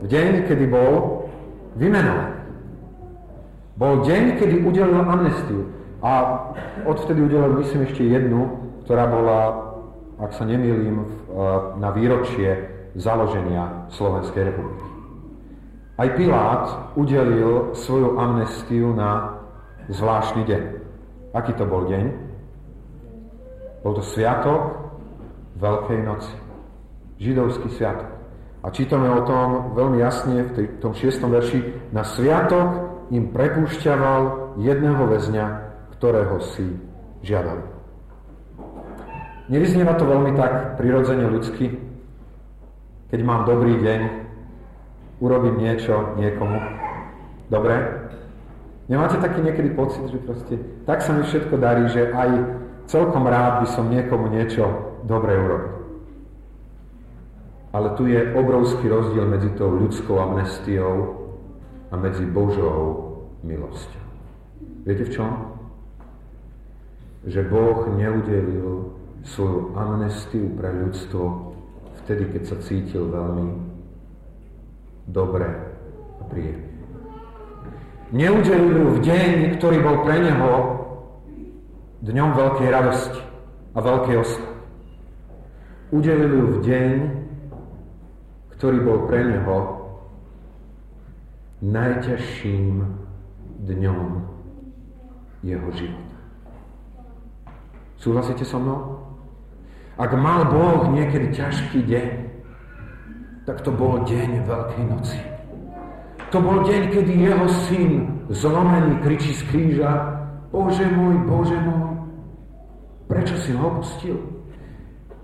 V 0.00 0.06
deň, 0.06 0.32
kedy 0.44 0.64
bol 0.68 1.24
vymenovaný. 1.80 2.44
Bol 3.80 4.04
deň, 4.04 4.36
kedy 4.36 4.60
udelil 4.68 5.00
amnestiu. 5.00 5.72
A 6.04 6.12
odvtedy 6.84 7.24
udelil, 7.24 7.60
myslím, 7.64 7.88
ešte 7.88 8.04
jednu, 8.04 8.68
ktorá 8.84 9.08
bola, 9.08 9.40
ak 10.20 10.36
sa 10.36 10.44
nemýlim, 10.44 11.08
na 11.80 11.88
výročie 11.92 12.68
založenia 12.96 13.88
Slovenskej 13.96 14.52
republiky. 14.52 14.84
Aj 16.00 16.08
Pilát 16.16 16.64
udelil 16.96 17.76
svoju 17.76 18.16
amnestiu 18.16 18.96
na 18.96 19.40
zvláštny 19.92 20.44
deň. 20.48 20.62
Aký 21.30 21.54
to 21.54 21.64
bol 21.66 21.86
deň? 21.86 22.04
Bol 23.80 23.92
to 23.96 24.04
sviatok 24.04 24.90
Veľkej 25.60 26.00
noci. 26.08 26.34
Židovský 27.20 27.68
sviatok. 27.76 28.08
A 28.60 28.68
čítame 28.72 29.08
o 29.12 29.24
tom 29.24 29.76
veľmi 29.76 30.00
jasne 30.00 30.44
v 30.44 30.50
tej, 30.56 30.66
tom 30.80 30.96
šiestom 30.96 31.32
verši. 31.32 31.92
Na 31.92 32.04
sviatok 32.04 32.88
im 33.12 33.28
prepúšťaval 33.32 34.56
jedného 34.60 35.04
väzňa, 35.04 35.46
ktorého 35.96 36.40
si 36.56 36.64
žiadali. 37.24 37.64
Nevyznieva 39.52 39.98
to 39.98 40.06
veľmi 40.06 40.32
tak 40.38 40.78
prirodzene 40.78 41.26
ľudsky, 41.28 41.74
keď 43.10 43.20
mám 43.26 43.42
dobrý 43.42 43.82
deň, 43.82 44.00
urobím 45.18 45.58
niečo 45.58 46.14
niekomu. 46.14 46.62
Dobre? 47.50 47.99
Nemáte 48.90 49.22
taký 49.22 49.46
niekedy 49.46 49.70
pocit, 49.70 50.02
že 50.10 50.18
proste 50.18 50.58
tak 50.82 50.98
sa 50.98 51.14
mi 51.14 51.22
všetko 51.22 51.54
darí, 51.62 51.86
že 51.94 52.10
aj 52.10 52.30
celkom 52.90 53.22
rád 53.22 53.62
by 53.62 53.66
som 53.70 53.86
niekomu 53.86 54.26
niečo 54.34 54.66
dobre 55.06 55.38
urobil. 55.38 55.78
Ale 57.70 57.94
tu 57.94 58.10
je 58.10 58.34
obrovský 58.34 58.90
rozdiel 58.90 59.30
medzi 59.30 59.54
tou 59.54 59.70
ľudskou 59.70 60.18
amnestiou 60.18 61.22
a 61.90 61.94
medzi 61.94 62.26
Božou 62.26 63.14
milosťou. 63.46 64.06
Viete 64.82 65.06
v 65.06 65.14
čom? 65.14 65.30
Že 67.30 67.46
Boh 67.46 67.86
neudelil 67.94 68.90
svoju 69.22 69.70
amnestiu 69.78 70.50
pre 70.58 70.74
ľudstvo 70.82 71.54
vtedy, 72.02 72.26
keď 72.34 72.42
sa 72.42 72.56
cítil 72.58 73.06
veľmi 73.06 73.54
dobre 75.06 75.46
a 76.18 76.22
príjemne. 76.26 76.69
Neudelil 78.10 78.74
ju 78.74 78.88
v 78.98 79.00
deň, 79.06 79.30
ktorý 79.54 79.86
bol 79.86 80.02
pre 80.02 80.18
neho 80.18 80.50
dňom 82.02 82.30
veľkej 82.34 82.68
radosti 82.74 83.22
a 83.70 83.78
veľkej 83.78 84.16
oslavy. 84.18 84.58
Udelil 85.94 86.32
ju 86.34 86.46
v 86.50 86.58
deň, 86.66 86.90
ktorý 88.58 88.78
bol 88.82 88.98
pre 89.06 89.22
neho 89.30 89.56
najťažším 91.62 92.82
dňom 93.70 94.06
jeho 95.46 95.68
života. 95.70 96.18
Súhlasíte 97.94 98.42
so 98.42 98.58
mnou? 98.58 99.06
Ak 99.94 100.10
mal 100.18 100.50
Boh 100.50 100.90
niekedy 100.90 101.30
ťažký 101.30 101.86
deň, 101.86 102.08
tak 103.46 103.62
to 103.62 103.70
bol 103.70 104.02
deň 104.02 104.42
Veľkej 104.50 104.84
noci. 104.88 105.29
To 106.30 106.38
bol 106.38 106.62
deň, 106.62 106.82
kedy 106.94 107.12
jeho 107.26 107.46
syn 107.66 107.90
zlomený 108.30 109.02
kričí 109.02 109.34
z 109.34 109.42
kríža 109.50 109.90
Bože 110.50 110.86
môj, 110.86 111.26
Bože 111.26 111.58
môj, 111.58 111.94
prečo 113.06 113.34
si 113.42 113.54
ho 113.54 113.70
opustil? 113.70 114.18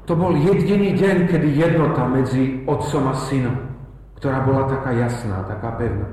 To 0.07 0.15
bol 0.15 0.35
jediný 0.39 0.95
deň, 0.95 1.31
kedy 1.31 1.49
jednota 1.51 2.07
medzi 2.07 2.63
otcom 2.67 3.11
a 3.11 3.15
synom, 3.27 3.59
ktorá 4.19 4.47
bola 4.47 4.71
taká 4.71 4.95
jasná, 4.95 5.43
taká 5.51 5.75
pevná, 5.79 6.07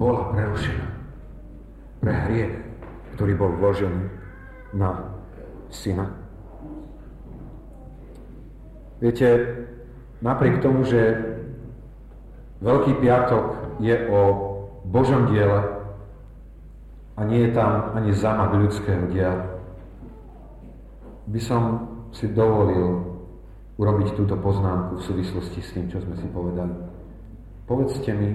bola 0.00 0.32
prerušená 0.32 0.86
pre 2.00 2.12
hriech, 2.28 2.52
ktorý 3.16 3.32
bol 3.36 3.52
vložený 3.60 4.04
na 4.76 4.96
syna. 5.68 6.08
Viete, 9.00 9.28
napriek 10.24 10.64
tomu, 10.64 10.88
že 10.88 11.20
Veľký 12.64 12.96
piatok 13.04 13.76
je 13.76 13.92
o 14.08 14.20
Božom 14.88 15.28
diele 15.28 15.84
a 17.14 17.20
nie 17.28 17.44
je 17.44 17.50
tam 17.52 17.92
ani 17.92 18.16
zámak 18.16 18.56
ľudského 18.56 19.04
diela, 19.12 19.60
by 21.28 21.40
som 21.40 21.62
si 22.12 22.24
dovolil 22.32 23.04
urobiť 23.76 24.16
túto 24.16 24.38
poznámku 24.40 24.96
v 24.96 25.06
súvislosti 25.06 25.60
s 25.60 25.72
tým, 25.76 25.92
čo 25.92 26.00
sme 26.00 26.16
si 26.16 26.24
povedali. 26.32 26.72
Povedzte 27.68 28.12
mi, 28.16 28.32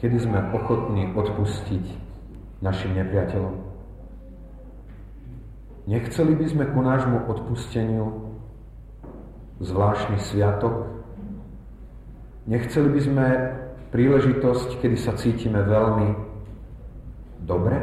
kedy 0.00 0.16
sme 0.24 0.40
ochotní 0.56 1.12
odpustiť 1.12 1.84
našim 2.64 2.96
nepriateľom. 2.96 3.54
Nechceli 5.84 6.32
by 6.32 6.46
sme 6.48 6.64
ku 6.72 6.80
nášmu 6.80 7.28
odpusteniu 7.28 8.32
zvláštny 9.60 10.16
sviatok? 10.24 11.03
Nechceli 12.44 12.88
by 12.92 13.00
sme 13.00 13.26
príležitosť, 13.88 14.80
kedy 14.80 14.96
sa 15.00 15.16
cítime 15.16 15.64
veľmi 15.64 16.08
dobre? 17.48 17.76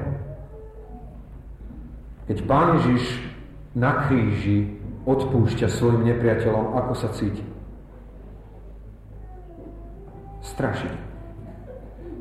Keď 2.29 2.37
Pán 2.45 2.77
Ježiš 2.79 3.03
na 3.73 4.05
kríži 4.05 4.77
odpúšťa 5.09 5.67
svojim 5.67 6.05
nepriateľom, 6.05 6.77
ako 6.77 6.93
sa 6.93 7.09
cíti? 7.11 7.41
Strašne 10.45 10.93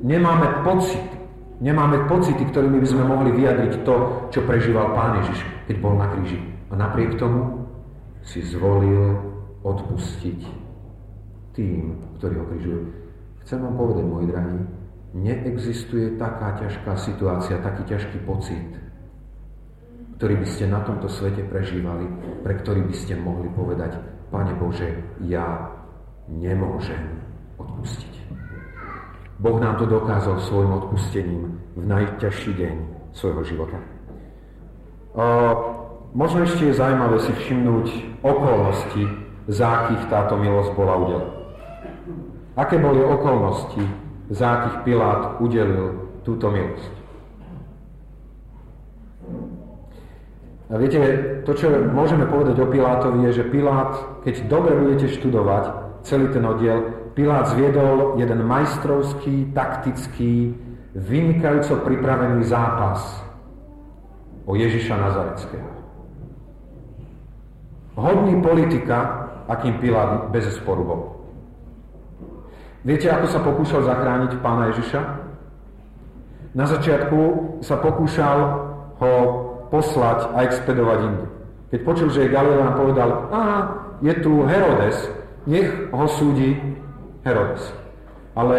nemáme 0.00 0.64
pocit, 0.64 1.20
Nemáme 1.61 2.09
pocity, 2.09 2.40
ktorými 2.40 2.80
by 2.80 2.88
sme 2.88 3.04
mohli 3.04 3.37
vyjadriť 3.37 3.85
to, 3.85 3.94
čo 4.32 4.40
prežíval 4.49 4.97
Pán 4.97 5.20
Ježiš, 5.20 5.44
keď 5.68 5.76
bol 5.76 5.92
na 5.92 6.09
kríži. 6.09 6.40
A 6.73 6.75
napriek 6.80 7.20
tomu 7.20 7.68
si 8.25 8.40
zvolil 8.40 9.20
odpustiť 9.61 10.40
tým, 11.60 11.92
ktorí 12.16 12.40
ho 12.40 12.48
križujú. 12.48 12.80
Chcem 13.44 13.60
vám 13.60 13.76
povedať, 13.76 14.04
môj 14.08 14.24
drahý, 14.32 14.56
neexistuje 15.12 16.16
taká 16.16 16.56
ťažká 16.56 16.96
situácia, 16.96 17.60
taký 17.60 17.84
ťažký 17.84 18.24
pocit, 18.24 18.64
ktorý 20.16 20.40
by 20.40 20.46
ste 20.48 20.72
na 20.72 20.80
tomto 20.80 21.12
svete 21.12 21.44
prežívali, 21.44 22.08
pre 22.40 22.56
ktorý 22.56 22.88
by 22.88 22.94
ste 22.96 23.20
mohli 23.20 23.52
povedať, 23.52 24.00
Pane 24.30 24.54
Bože, 24.56 24.94
ja 25.26 25.68
nemôžem 26.30 27.18
odpustiť. 27.58 28.14
Boh 29.42 29.58
nám 29.58 29.80
to 29.82 29.90
dokázal 29.90 30.38
svojim 30.38 30.70
odpustením 30.76 31.58
v 31.74 31.82
najťažší 31.82 32.52
deň 32.54 32.76
svojho 33.10 33.42
života. 33.42 33.80
O, 35.16 35.26
možno 36.14 36.46
ešte 36.46 36.70
je 36.70 36.78
zaujímavé 36.78 37.18
si 37.18 37.32
všimnúť 37.34 37.86
okolnosti, 38.22 39.04
za 39.50 39.66
akých 39.66 40.06
táto 40.06 40.38
milosť 40.38 40.70
bola 40.78 40.94
udelená. 40.94 41.39
Aké 42.60 42.76
boli 42.76 43.00
okolnosti, 43.00 43.80
za 44.28 44.46
akých 44.60 44.76
Pilát 44.84 45.40
udelil 45.40 46.12
túto 46.20 46.52
milosť? 46.52 46.92
A 50.68 50.76
viete, 50.76 51.00
to, 51.48 51.56
čo 51.56 51.72
môžeme 51.88 52.28
povedať 52.28 52.60
o 52.60 52.68
Pilátovi, 52.68 53.26
je, 53.26 53.42
že 53.42 53.48
Pilát, 53.48 54.20
keď 54.22 54.44
dobre 54.46 54.76
budete 54.76 55.08
študovať 55.08 55.64
celý 56.04 56.28
ten 56.30 56.44
oddiel, 56.44 57.00
Pilát 57.16 57.48
zviedol 57.48 58.20
jeden 58.20 58.44
majstrovský, 58.44 59.50
taktický, 59.56 60.52
vynikajúco 60.94 61.80
pripravený 61.80 62.44
zápas 62.44 63.24
o 64.44 64.52
Ježiša 64.52 64.94
Nazareckého. 65.00 65.70
Hodný 67.96 68.38
politika, 68.44 69.26
akým 69.48 69.80
Pilát 69.80 70.28
bez 70.28 70.44
sporu 70.54 70.84
bol. 70.84 71.19
Viete, 72.80 73.12
ako 73.12 73.26
sa 73.28 73.44
pokúšal 73.44 73.84
zachrániť 73.84 74.40
pána 74.40 74.72
Ježiša? 74.72 75.00
Na 76.56 76.64
začiatku 76.64 77.20
sa 77.60 77.76
pokúšal 77.76 78.38
ho 78.96 79.12
poslať 79.68 80.32
a 80.32 80.49
expedovať 80.49 80.99
inde. 81.04 81.26
Keď 81.70 81.80
počul, 81.84 82.08
že 82.08 82.25
je 82.26 82.32
Galileán, 82.32 82.80
povedal, 82.80 83.10
a 83.30 83.40
je 84.00 84.14
tu 84.25 84.42
Herodes, 84.49 84.96
nech 85.44 85.68
ho 85.92 86.06
súdi 86.08 86.56
Herodes. 87.22 87.68
Ale 88.32 88.58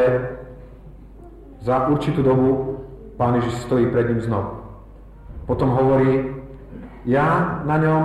za 1.66 1.90
určitú 1.90 2.22
dobu 2.22 2.78
pán 3.18 3.42
Ježiš 3.42 3.66
stojí 3.66 3.90
pred 3.90 4.06
ním 4.06 4.22
znovu. 4.22 4.62
Potom 5.50 5.74
hovorí, 5.74 6.30
ja 7.10 7.60
na 7.66 7.75
ňom 7.82 8.04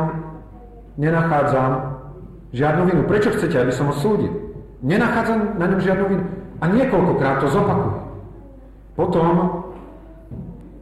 nenachádzam 0.97 2.01
žiadnu 2.57 2.83
vinu. 2.89 3.03
Prečo 3.05 3.37
chcete, 3.37 3.61
aby 3.61 3.73
som 3.73 3.93
ho 3.93 3.95
súdil? 4.01 4.46
Nenachádzam 4.85 5.57
na 5.57 5.67
ňom 5.73 5.81
žiadnu 5.81 6.05
vinu. 6.09 6.25
A 6.61 6.65
niekoľkokrát 6.69 7.41
to 7.45 7.49
zopakuje. 7.53 8.01
Potom 8.97 9.33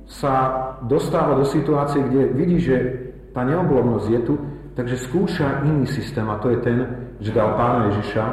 sa 0.07 0.35
dostáva 0.87 1.35
do 1.35 1.47
situácie, 1.47 2.03
kde 2.03 2.31
vidí, 2.35 2.59
že 2.63 2.77
tá 3.35 3.43
neoblomnosť 3.43 4.07
je 4.07 4.21
tu, 4.23 4.35
takže 4.79 5.03
skúša 5.11 5.67
iný 5.67 5.87
systém 5.91 6.23
a 6.31 6.39
to 6.39 6.55
je 6.55 6.59
ten, 6.63 6.79
že 7.19 7.35
dal 7.35 7.59
pána 7.59 7.91
Ježiša 7.91 8.25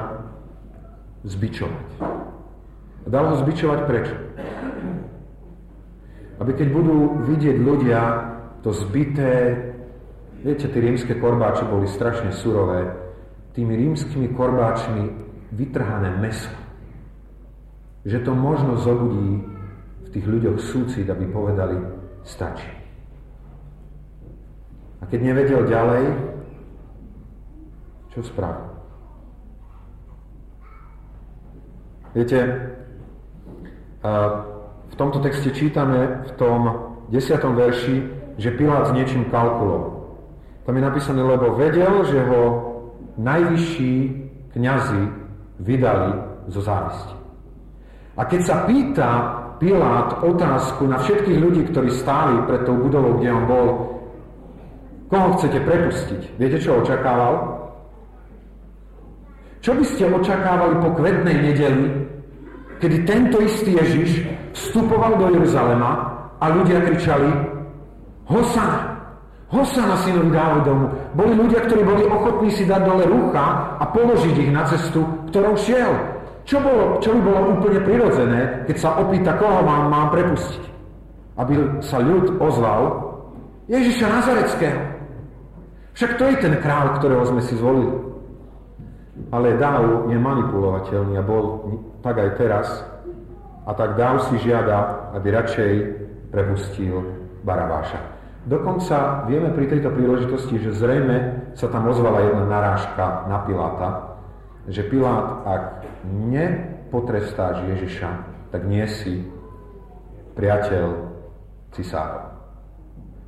zbičovať. 1.26 1.88
A 3.02 3.08
dal 3.10 3.34
ho 3.34 3.36
zbičovať 3.42 3.80
prečo? 3.90 4.16
Aby 6.38 6.52
keď 6.58 6.68
budú 6.74 6.98
vidieť 7.26 7.58
ľudia 7.58 8.02
to 8.62 8.74
zbité, 8.74 9.58
viete, 10.46 10.70
tie 10.70 10.82
rímske 10.82 11.18
korbáče 11.18 11.66
boli 11.66 11.90
strašne 11.90 12.34
surové, 12.34 12.94
tými 13.58 13.74
rímskymi 13.74 14.34
korbáčmi 14.38 15.31
vytrhané 15.52 16.16
meso. 16.18 16.52
Že 18.08 18.26
to 18.26 18.32
možno 18.34 18.80
zobudí 18.82 19.46
v 20.04 20.10
tých 20.10 20.26
ľuďoch 20.26 20.58
súcit, 20.58 21.06
aby 21.06 21.28
povedali, 21.30 21.78
stačí. 22.26 22.72
A 25.02 25.06
keď 25.06 25.20
nevedel 25.22 25.62
ďalej, 25.68 26.04
čo 28.14 28.20
spravil? 28.26 28.70
Viete, 32.12 32.40
v 34.92 34.96
tomto 35.00 35.24
texte 35.24 35.56
čítame 35.56 36.28
v 36.28 36.32
tom 36.36 36.60
10. 37.08 37.40
verši, 37.40 37.96
že 38.36 38.52
Pilát 38.52 38.92
s 38.92 38.96
niečím 38.98 39.32
kalkuloval. 39.32 40.20
Tam 40.68 40.76
je 40.76 40.84
napísané, 40.84 41.22
lebo 41.24 41.56
vedel, 41.56 42.04
že 42.04 42.20
ho 42.20 42.44
najvyšší 43.16 43.96
kňazi 44.52 45.21
vydali 45.62 46.12
zo 46.50 46.62
závisti. 46.62 47.16
A 48.18 48.26
keď 48.28 48.42
sa 48.44 48.56
pýta 48.68 49.10
Pilát 49.62 50.26
otázku 50.26 50.90
na 50.90 50.98
všetkých 50.98 51.38
ľudí, 51.38 51.62
ktorí 51.70 51.94
stáli 51.94 52.34
pred 52.50 52.66
tou 52.66 52.82
budovou, 52.82 53.22
kde 53.22 53.30
on 53.30 53.46
bol, 53.46 53.68
koho 55.06 55.38
chcete 55.38 55.62
prepustiť? 55.62 56.22
Viete, 56.42 56.58
čo 56.58 56.82
očakával? 56.82 57.62
Čo 59.62 59.78
by 59.78 59.86
ste 59.86 60.10
očakávali 60.10 60.76
po 60.82 60.90
kvetnej 60.98 61.38
nedeli, 61.46 61.86
kedy 62.82 63.06
tento 63.06 63.38
istý 63.46 63.78
Ježiš 63.78 64.26
vstupoval 64.58 65.22
do 65.22 65.30
Jeruzalema 65.38 65.92
a 66.42 66.46
ľudia 66.50 66.82
kričali 66.82 67.30
Hosana, 68.26 68.91
Hosana 69.52 70.00
synovi 70.08 70.32
Dávidomu. 70.32 70.88
Boli 71.12 71.36
ľudia, 71.36 71.60
ktorí 71.68 71.84
boli 71.84 72.08
ochotní 72.08 72.50
si 72.56 72.64
dať 72.64 72.88
dole 72.88 73.04
rucha 73.04 73.76
a 73.76 73.84
položiť 73.84 74.36
ich 74.48 74.52
na 74.56 74.64
cestu, 74.64 75.04
ktorou 75.28 75.60
šiel. 75.60 75.92
Čo, 76.48 76.64
bolo, 76.64 76.98
čo 77.04 77.12
by 77.14 77.20
bolo 77.20 77.40
úplne 77.60 77.84
prirodzené, 77.84 78.64
keď 78.66 78.78
sa 78.80 78.90
opýta, 78.98 79.36
koho 79.36 79.62
mám, 79.62 79.92
mám 79.92 80.08
prepustiť? 80.16 80.64
Aby 81.36 81.84
sa 81.84 82.00
ľud 82.00 82.40
ozval 82.40 83.12
Ježiša 83.68 84.08
Nazareckého. 84.08 84.82
Však 86.00 86.16
to 86.16 86.24
je 86.32 86.36
ten 86.40 86.56
král, 86.64 86.96
ktorého 86.98 87.28
sme 87.28 87.44
si 87.44 87.54
zvolili. 87.60 87.92
Ale 89.36 89.60
Dáv 89.60 90.08
je 90.08 90.16
manipulovateľný 90.16 91.20
a 91.20 91.28
bol 91.28 91.68
tak 92.00 92.16
aj 92.16 92.30
teraz. 92.40 92.68
A 93.68 93.76
tak 93.76 94.00
Dáv 94.00 94.32
si 94.32 94.40
žiada, 94.40 95.12
aby 95.12 95.28
radšej 95.36 95.72
prepustil 96.32 97.04
Barabáša. 97.44 98.21
Dokonca 98.42 99.30
vieme 99.30 99.54
pri 99.54 99.70
tejto 99.70 99.94
príležitosti, 99.94 100.58
že 100.58 100.74
zrejme 100.74 101.54
sa 101.54 101.70
tam 101.70 101.86
ozvala 101.86 102.26
jedna 102.26 102.46
narážka 102.50 103.30
na 103.30 103.38
Piláta, 103.46 104.18
že 104.66 104.82
Pilát, 104.90 105.46
ak 105.46 105.64
nepotrestáš 106.10 107.62
Ježiša, 107.70 108.10
tak 108.50 108.66
nie 108.66 108.82
si 108.90 109.30
priateľ 110.34 111.14
cisára. 111.78 112.34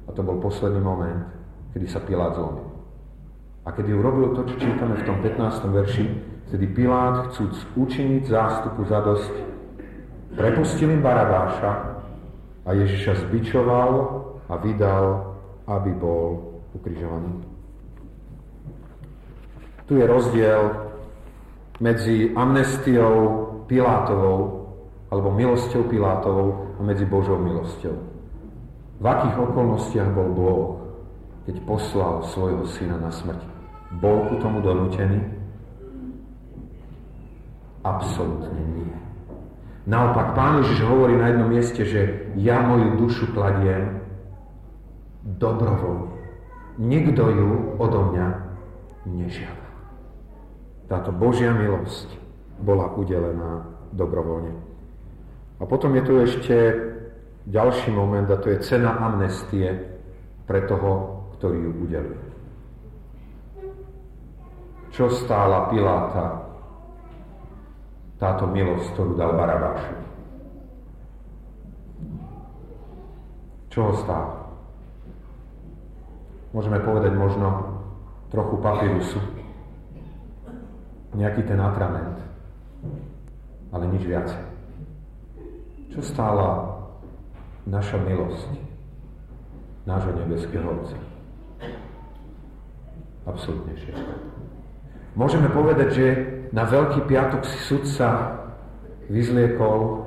A 0.05 0.09
to 0.17 0.25
bol 0.25 0.41
posledný 0.41 0.81
moment, 0.81 1.29
kedy 1.77 1.85
sa 1.85 2.01
Pilát 2.01 2.33
zlomil. 2.33 2.73
A 3.63 3.71
keď 3.71 3.93
urobil 3.93 4.33
to, 4.33 4.49
čo 4.49 4.65
čítame 4.65 4.97
v 4.97 5.05
tom 5.05 5.21
15. 5.21 5.77
verši, 5.77 6.05
vtedy 6.49 6.65
Pilát, 6.73 7.29
chcúc 7.29 7.53
učiniť 7.77 8.23
zástupu 8.27 8.81
za 8.89 8.99
dosť, 9.05 9.33
prepustil 10.33 10.89
im 10.89 11.05
Barabáša 11.05 12.01
a 12.65 12.69
Ježiša 12.73 13.29
zbičoval 13.29 14.22
a 14.53 14.61
vydal, 14.61 15.33
aby 15.65 15.89
bol 15.97 16.61
ukrižovaný. 16.77 17.41
Tu 19.89 19.97
je 19.97 20.05
rozdiel 20.05 20.61
medzi 21.81 22.31
amnestiou 22.37 23.49
Pilátovou 23.65 24.69
alebo 25.09 25.33
milosťou 25.33 25.89
Pilátovou 25.89 26.77
a 26.77 26.81
medzi 26.85 27.05
Božou 27.09 27.41
milosťou. 27.41 27.97
V 29.01 29.05
akých 29.05 29.35
okolnostiach 29.35 30.09
bol 30.13 30.29
Boh, 30.31 30.63
keď 31.49 31.55
poslal 31.67 32.23
svojho 32.29 32.63
syna 32.77 33.01
na 33.01 33.11
smrť? 33.11 33.41
Bol 33.99 34.31
ku 34.31 34.39
tomu 34.39 34.63
donútený? 34.63 35.19
Absolutne 37.83 38.63
nie. 38.73 38.95
Naopak, 39.83 40.31
Pán 40.31 40.63
Ježiš 40.63 40.87
hovorí 40.87 41.19
na 41.19 41.35
jednom 41.35 41.51
mieste, 41.51 41.83
že 41.83 42.31
ja 42.39 42.63
moju 42.63 43.03
dušu 43.03 43.35
kladiem 43.35 44.02
dobrovoľne. 45.23 46.19
Nikto 46.77 47.23
ju 47.29 47.49
odo 47.79 47.99
mňa 48.11 48.27
nežiada. 49.07 49.67
Táto 50.91 51.15
Božia 51.15 51.55
milosť 51.55 52.11
bola 52.59 52.91
udelená 52.93 53.65
dobrovoľne. 53.95 54.53
A 55.57 55.63
potom 55.63 55.95
je 55.95 56.03
tu 56.03 56.13
ešte 56.19 56.55
ďalší 57.47 57.91
moment, 57.91 58.27
a 58.27 58.37
to 58.39 58.51
je 58.51 58.63
cena 58.63 58.99
amnestie 58.99 59.79
pre 60.43 60.65
toho, 60.67 61.23
ktorý 61.39 61.57
ju 61.59 61.71
udeluje 61.87 62.33
čo 64.93 65.09
stála 65.09 65.73
Piláta 65.73 66.53
táto 68.21 68.45
milosť, 68.45 68.93
ktorú 68.93 69.17
dal 69.17 69.33
Barabášu. 69.33 69.95
Čo 73.73 73.79
ho 73.89 73.93
stáva? 73.97 74.42
Môžeme 76.53 76.77
povedať 76.85 77.17
možno 77.17 77.81
trochu 78.29 78.61
papírusu, 78.61 79.17
nejaký 81.17 81.45
ten 81.49 81.57
atrament, 81.57 82.17
ale 83.73 83.89
nič 83.89 84.05
viacej. 84.05 84.43
Čo 85.93 85.99
stála 86.01 86.77
naša 87.65 87.97
milosť 88.01 88.49
nášho 89.85 90.13
nebeského 90.13 90.65
Otca? 90.65 90.97
Absolutne 93.25 93.73
všetko. 93.77 94.13
Môžeme 95.13 95.49
povedať, 95.53 95.89
že 95.93 96.07
na 96.49 96.65
Veľký 96.65 97.05
piatok 97.05 97.45
si 97.45 97.57
sudca 97.65 98.41
vyzliekol 99.09 100.05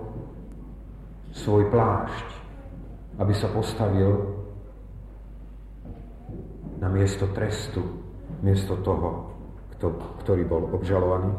svoj 1.34 1.70
plášť, 1.70 2.28
aby 3.18 3.32
sa 3.34 3.48
postavil 3.50 4.35
na 6.80 6.88
miesto 6.92 7.26
trestu, 7.32 7.82
miesto 8.44 8.76
toho, 8.84 9.32
kto, 9.76 9.86
ktorý 10.24 10.42
bol 10.44 10.62
obžalovaný. 10.72 11.32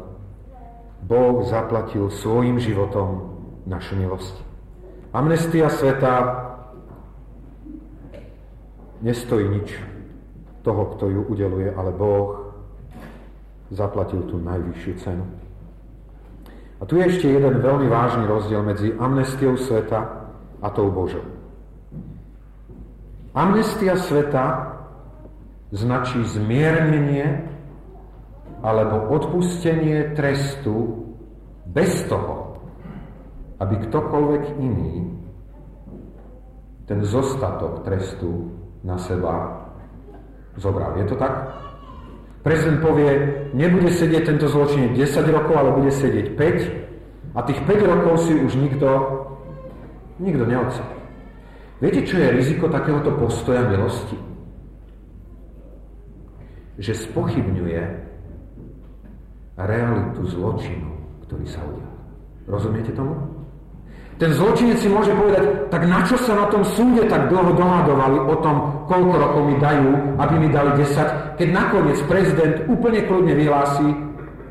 Boh 1.06 1.46
zaplatil 1.46 2.10
svojim 2.10 2.58
životom 2.58 3.38
našu 3.66 3.94
milosť. 3.94 4.34
Amnestia 5.14 5.70
sveta 5.70 6.14
nestojí 8.98 9.46
nič 9.46 9.78
toho, 10.66 10.82
kto 10.98 11.06
ju 11.06 11.22
udeluje, 11.30 11.70
ale 11.70 11.94
Boh 11.94 12.50
zaplatil 13.70 14.26
tú 14.26 14.42
najvyššiu 14.42 14.94
cenu. 14.98 15.24
A 16.78 16.86
tu 16.86 16.98
je 16.98 17.10
ešte 17.10 17.26
jeden 17.26 17.58
veľmi 17.58 17.90
vážny 17.90 18.26
rozdiel 18.26 18.62
medzi 18.62 18.94
amnestiou 18.94 19.58
sveta 19.58 20.30
a 20.62 20.68
tou 20.70 20.90
Božou. 20.94 21.26
Amnestia 23.34 23.98
sveta 23.98 24.77
značí 25.72 26.24
zmiernenie 26.24 27.44
alebo 28.64 29.12
odpustenie 29.12 30.16
trestu 30.16 31.06
bez 31.68 32.08
toho, 32.08 32.58
aby 33.60 33.74
ktokoľvek 33.86 34.42
iný 34.58 35.18
ten 36.88 37.04
zostatok 37.04 37.84
trestu 37.84 38.48
na 38.80 38.96
seba 38.96 39.60
zobral. 40.56 40.96
Je 40.96 41.06
to 41.06 41.20
tak? 41.20 41.52
Prezident 42.40 42.80
povie, 42.80 43.12
nebude 43.52 43.92
sedieť 43.92 44.32
tento 44.32 44.48
zločinec 44.48 44.96
10 44.96 45.36
rokov, 45.36 45.54
ale 45.58 45.76
bude 45.76 45.92
sedieť 45.92 46.26
5 46.32 47.36
a 47.36 47.40
tých 47.44 47.60
5 47.68 47.92
rokov 47.92 48.24
si 48.24 48.32
už 48.32 48.56
nikto, 48.56 48.88
nikto 50.16 50.48
neodsadí. 50.48 50.98
Viete, 51.78 52.00
čo 52.08 52.16
je 52.18 52.34
riziko 52.34 52.72
takéhoto 52.72 53.14
postoja 53.20 53.62
milosti? 53.68 54.27
Že 56.78 56.94
spochybňuje 56.94 57.82
realitu 59.58 60.22
zločinu, 60.30 60.94
ktorý 61.26 61.46
sa 61.50 61.58
udial. 61.66 61.94
Rozumiete 62.46 62.94
tomu? 62.94 63.18
Ten 64.18 64.34
zločinec 64.34 64.82
si 64.82 64.90
môže 64.90 65.14
povedať, 65.14 65.70
tak 65.70 65.86
na 65.86 66.02
čo 66.02 66.18
sa 66.18 66.34
na 66.34 66.50
tom 66.50 66.66
súde 66.66 67.06
tak 67.06 67.30
dlho 67.30 67.54
dohadovali 67.54 68.18
o 68.18 68.34
tom, 68.42 68.82
koľko 68.90 69.14
rokov 69.14 69.46
mi 69.46 69.54
dajú, 69.62 70.18
aby 70.18 70.34
mi 70.42 70.50
dali 70.50 70.74
10, 70.74 71.38
keď 71.38 71.48
nakoniec 71.54 72.02
prezident 72.10 72.66
úplne 72.66 73.06
kľudne 73.06 73.38
vyhlási, 73.38 73.94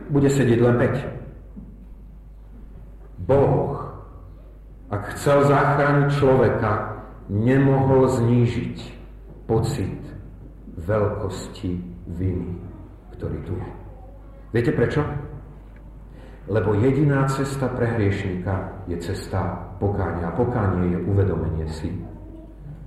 bude 0.07 0.31
sedieť 0.31 0.59
len 0.63 0.79
5. 0.79 3.27
Boh, 3.27 3.91
ak 4.87 5.19
chcel 5.19 5.51
zachrániť 5.51 6.15
človeka, 6.15 7.03
nemohol 7.27 8.07
znížiť 8.07 8.79
pocit 9.51 9.99
veľkosti 10.79 11.75
viny, 12.15 12.55
ktorý 13.15 13.37
tu 13.43 13.53
je. 13.59 13.69
Viete 14.55 14.71
prečo? 14.71 15.03
Lebo 16.47 16.71
jediná 16.79 17.27
cesta 17.27 17.67
pre 17.67 17.91
hriešníka 17.91 18.87
je 18.87 18.95
cesta 19.03 19.67
pokánia. 19.83 20.31
A 20.31 20.37
pokánie 20.37 20.95
je 20.95 20.99
uvedomenie 21.03 21.67
si 21.67 21.91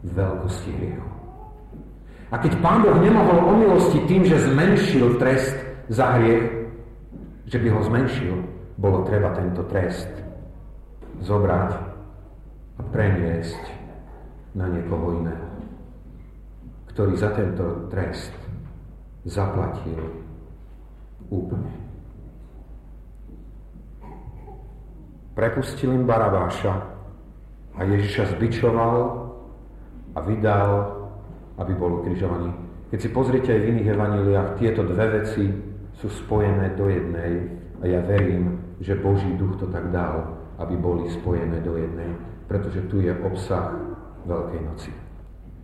veľkosti 0.09 0.71
hriechu. 0.81 1.11
A 2.33 2.41
keď 2.41 2.57
Pán 2.65 2.81
Boh 2.81 2.97
nemohol 2.97 3.53
omilostiť 3.59 4.03
tým, 4.09 4.23
že 4.25 4.49
zmenšil 4.49 5.21
trest 5.21 5.53
za 5.93 6.17
hriech, 6.17 6.73
že 7.51 7.59
by 7.59 7.69
ho 7.69 7.81
zmenšil, 7.85 8.35
bolo 8.81 9.05
treba 9.05 9.35
tento 9.37 9.61
trest 9.69 10.09
zobrať 11.21 11.71
a 12.81 12.83
preniesť 12.89 13.61
na 14.57 14.73
niekoho 14.73 15.21
iného, 15.21 15.49
ktorý 16.95 17.13
za 17.19 17.29
tento 17.37 17.91
trest 17.93 18.33
zaplatil 19.25 20.01
úplne. 21.29 21.73
Prepustil 25.37 25.95
im 25.95 26.05
Barabáša 26.05 26.75
a 27.77 27.81
Ježiša 27.87 28.37
zbičoval 28.37 28.97
a 30.13 30.19
vydal, 30.21 30.73
aby 31.57 31.73
bol 31.77 32.03
ukrižovaný. 32.03 32.51
Keď 32.91 32.99
si 32.99 33.09
pozrite 33.15 33.49
aj 33.55 33.61
v 33.63 33.69
iných 33.77 33.89
evaníliách, 33.95 34.49
tieto 34.59 34.83
dve 34.83 35.23
veci 35.23 35.47
sú 35.95 36.09
spojené 36.11 36.75
do 36.75 36.91
jednej 36.91 37.47
a 37.81 37.85
ja 37.87 38.01
verím, 38.03 38.75
že 38.83 38.99
Boží 38.99 39.31
duch 39.39 39.57
to 39.61 39.71
tak 39.71 39.89
dal, 39.95 40.35
aby 40.59 40.75
boli 40.77 41.07
spojené 41.09 41.63
do 41.63 41.79
jednej, 41.79 42.11
pretože 42.51 42.85
tu 42.91 43.01
je 43.01 43.15
obsah 43.23 43.73
Veľkej 44.27 44.61
noci. 44.61 44.93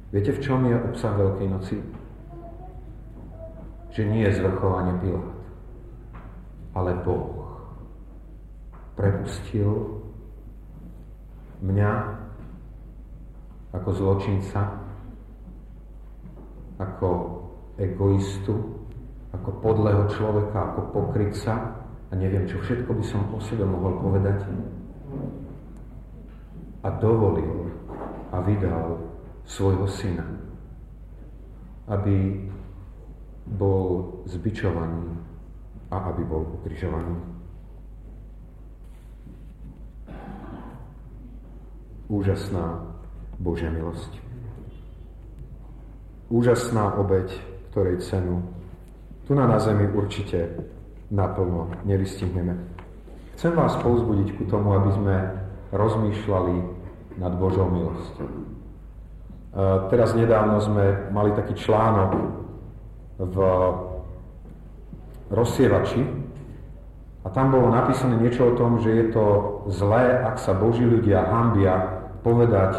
Viete, 0.09 0.33
v 0.33 0.41
čom 0.41 0.65
je 0.65 0.77
obsah 0.81 1.13
Veľkej 1.13 1.49
noci? 1.51 1.77
Že 3.97 4.05
nie 4.05 4.29
je 4.29 4.37
zvrchovanie 4.45 4.93
Pilát, 5.01 5.33
ale 6.77 7.01
Boh 7.01 7.49
prepustil 8.93 10.05
mňa 11.65 11.93
ako 13.73 13.89
zločinca, 13.97 14.85
ako 16.77 17.09
egoistu, 17.81 18.85
ako 19.33 19.65
podlého 19.65 20.05
človeka, 20.13 20.77
ako 20.77 20.81
pokrytca 20.93 21.81
a 21.81 22.13
neviem, 22.13 22.45
čo 22.45 22.61
všetko 22.61 22.93
by 22.93 23.05
som 23.05 23.25
o 23.33 23.41
sebe 23.41 23.65
mohol 23.65 23.97
povedať. 23.97 24.45
A 26.85 26.89
dovolil 27.01 27.73
a 28.29 28.45
vydal 28.45 29.01
svojho 29.49 29.89
syna, 29.89 30.29
aby 31.89 32.45
bol 33.47 34.21
zbičovaný 34.27 35.15
a 35.91 36.11
aby 36.11 36.23
bol 36.27 36.43
ukrižovaný. 36.59 37.15
Úžasná 42.07 42.83
Božia 43.39 43.71
milosť. 43.71 44.11
Úžasná 46.27 46.99
obeď, 46.99 47.31
ktorej 47.71 48.03
cenu 48.03 48.43
tu 49.27 49.35
na, 49.35 49.47
na 49.47 49.59
zemi 49.59 49.91
určite 49.91 50.55
naplno 51.11 51.71
nevystihneme. 51.83 52.55
Chcem 53.35 53.53
vás 53.59 53.75
povzbudiť 53.83 54.39
ku 54.39 54.47
tomu, 54.47 54.79
aby 54.79 54.91
sme 54.95 55.17
rozmýšľali 55.75 56.57
nad 57.19 57.33
Božou 57.35 57.67
milosťou. 57.67 58.27
E, 58.31 58.43
teraz 59.91 60.15
nedávno 60.15 60.63
sme 60.63 61.11
mali 61.11 61.35
taký 61.35 61.59
článok 61.59 62.11
v 63.17 63.37
rozsievači 65.33 66.05
a 67.25 67.29
tam 67.33 67.51
bolo 67.51 67.73
napísané 67.73 68.21
niečo 68.21 68.55
o 68.55 68.57
tom, 68.57 68.79
že 68.79 68.91
je 68.93 69.07
to 69.11 69.25
zlé, 69.73 70.23
ak 70.23 70.39
sa 70.39 70.55
Boží 70.55 70.87
ľudia 70.87 71.27
hambia 71.27 72.07
povedať 72.23 72.79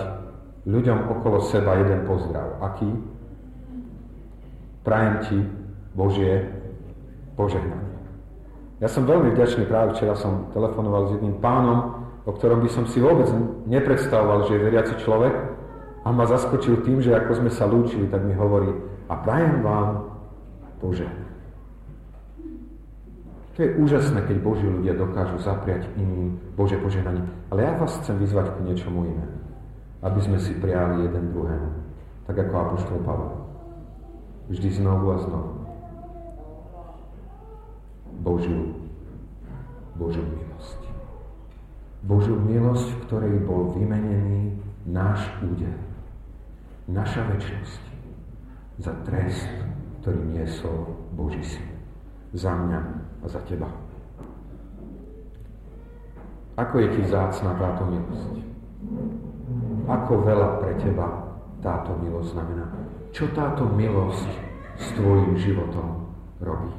ľuďom 0.63 1.19
okolo 1.19 1.43
seba 1.43 1.79
jeden 1.79 2.07
pozdrav. 2.07 2.59
Aký? 2.63 2.87
Prajem 4.87 5.15
ti 5.27 5.37
Božie 5.91 6.47
požehnanie. 7.35 7.97
Ja 8.77 8.87
som 8.87 9.09
veľmi 9.09 9.33
vďačný, 9.33 9.65
práve 9.65 9.97
včera 9.97 10.13
som 10.13 10.53
telefonoval 10.53 11.09
s 11.09 11.13
jedným 11.17 11.41
pánom, 11.41 12.07
o 12.23 12.31
ktorom 12.31 12.61
by 12.61 12.69
som 12.69 12.85
si 12.85 13.01
vôbec 13.01 13.25
nepredstavoval, 13.65 14.45
že 14.47 14.55
je 14.55 14.65
veriaci 14.69 14.93
človek 15.01 15.33
a 16.05 16.07
ma 16.13 16.29
zaskočil 16.29 16.85
tým, 16.85 17.01
že 17.01 17.15
ako 17.15 17.41
sme 17.41 17.51
sa 17.51 17.65
lúčili, 17.65 18.05
tak 18.07 18.21
mi 18.21 18.37
hovorí 18.37 18.69
a 19.07 19.13
prajem 19.15 19.63
vám 19.63 20.16
požehnanie. 20.79 21.27
To 23.57 23.65
je 23.65 23.73
úžasné, 23.81 24.21
keď 24.29 24.37
Boží 24.45 24.69
ľudia 24.69 24.93
dokážu 24.93 25.41
zapriať 25.41 25.89
iným 25.97 26.37
Bože 26.53 26.77
požehnanie. 26.77 27.25
Ale 27.49 27.65
ja 27.65 27.73
vás 27.73 27.97
chcem 28.05 28.21
vyzvať 28.21 28.53
k 28.53 28.63
niečomu 28.69 29.09
iné. 29.09 29.25
Aby 30.05 30.21
sme 30.21 30.37
si 30.37 30.53
prijali 30.53 31.09
jeden 31.09 31.33
druhému. 31.33 31.69
Tak 32.29 32.37
ako 32.37 32.53
Apoštol 32.53 33.01
Pavel. 33.01 33.33
Vždy 34.53 34.69
znovu 34.77 35.09
a 35.09 35.17
znovu. 35.25 35.51
Božiu, 38.21 38.77
Božiu 39.97 40.21
milosť. 40.21 40.81
Božiu 42.05 42.37
milosť, 42.37 42.87
v 42.93 43.01
ktorej 43.09 43.35
bol 43.41 43.73
vymenený 43.73 44.53
náš 44.85 45.25
údel. 45.41 45.73
naša 46.87 47.19
väčnosť 47.27 47.83
za 48.79 48.93
trest, 49.03 49.49
ktorý 50.07 50.39
niesol 50.39 50.87
Boží 51.19 51.43
syn. 51.43 51.67
Za 52.31 52.55
mňa 52.55 52.79
a 53.19 53.25
za 53.27 53.43
teba. 53.43 53.67
Ako 56.55 56.79
je 56.79 56.95
ti 56.95 57.03
vzácna 57.03 57.51
táto 57.59 57.83
milosť? 57.91 58.39
Ako 59.83 60.23
veľa 60.23 60.63
pre 60.63 60.79
teba 60.79 61.27
táto 61.59 61.91
milosť 61.99 62.39
znamená? 62.39 62.71
Čo 63.11 63.27
táto 63.35 63.67
milosť 63.67 64.31
s 64.79 64.95
tvojim 64.95 65.35
životom 65.43 66.07
robí? 66.39 66.71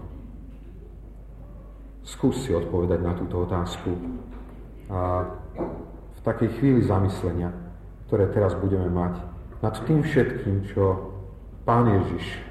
Skús 2.09 2.49
si 2.49 2.57
odpovedať 2.57 3.05
na 3.05 3.13
túto 3.13 3.45
otázku 3.45 3.93
a 4.89 5.29
v 6.17 6.21
takej 6.25 6.49
chvíli 6.57 6.81
zamyslenia, 6.81 7.53
ktoré 8.09 8.33
teraz 8.33 8.57
budeme 8.57 8.89
mať, 8.89 9.21
nad 9.61 9.77
tým 9.85 10.01
všetkým, 10.01 10.65
čo 10.73 11.13
Pán 11.69 11.93
Ježiš 11.93 12.48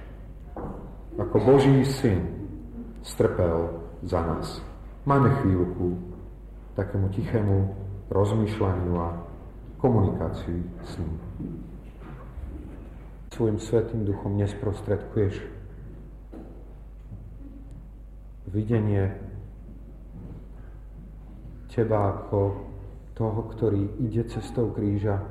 ako 1.18 1.36
Boží 1.42 1.82
syn 1.86 2.22
strpel 3.02 3.82
za 4.06 4.22
nás. 4.22 4.62
Máme 5.10 5.34
chvíľku 5.42 5.98
takému 6.78 7.10
tichému 7.10 7.74
rozmýšľaniu 8.14 8.94
a 9.02 9.18
komunikácii 9.82 10.62
s 10.86 10.92
ním. 11.02 11.18
Svojim 13.34 13.58
svetým 13.62 14.02
duchom 14.06 14.38
nesprostredkuješ 14.38 15.42
videnie 18.50 19.14
teba 21.70 22.18
ako 22.18 22.66
toho, 23.14 23.42
ktorý 23.54 24.02
ide 24.02 24.26
cestou 24.26 24.74
kríža, 24.74 25.22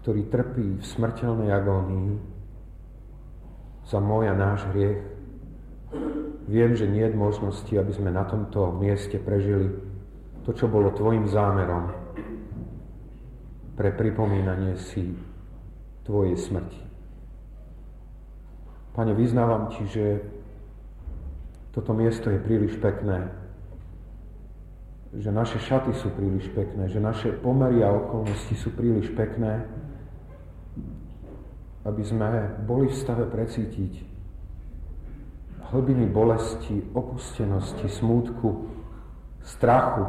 ktorý 0.00 0.24
trpí 0.32 0.80
v 0.80 0.84
smrteľnej 0.84 1.52
agónii 1.52 2.31
za 3.86 3.98
môj 3.98 4.30
a 4.30 4.34
náš 4.34 4.66
hriech. 4.72 5.00
Viem, 6.50 6.74
že 6.74 6.90
nie 6.90 7.06
je 7.06 7.14
možnosti, 7.14 7.70
aby 7.70 7.92
sme 7.94 8.10
na 8.10 8.26
tomto 8.26 8.74
mieste 8.76 9.16
prežili 9.20 9.70
to, 10.42 10.50
čo 10.52 10.66
bolo 10.66 10.90
tvojim 10.90 11.30
zámerom 11.30 11.94
pre 13.78 13.94
pripomínanie 13.94 14.76
si 14.76 15.14
tvojej 16.02 16.34
smrti. 16.34 16.82
Pane, 18.92 19.12
vyznávam 19.16 19.72
ti, 19.72 19.86
že 19.88 20.20
toto 21.72 21.96
miesto 21.96 22.28
je 22.28 22.42
príliš 22.42 22.76
pekné 22.76 23.42
že 25.12 25.28
naše 25.28 25.60
šaty 25.60 25.92
sú 25.92 26.08
príliš 26.16 26.48
pekné, 26.56 26.88
že 26.88 26.96
naše 26.96 27.36
pomery 27.44 27.84
a 27.84 27.92
okolnosti 27.92 28.56
sú 28.56 28.72
príliš 28.72 29.12
pekné, 29.12 29.60
aby 31.82 32.02
sme 32.06 32.62
boli 32.62 32.86
v 32.86 32.98
stave 32.98 33.26
precítiť 33.26 34.12
hlbiny 35.72 36.06
bolesti, 36.12 36.84
opustenosti, 36.92 37.88
smútku, 37.88 38.68
strachu, 39.40 40.04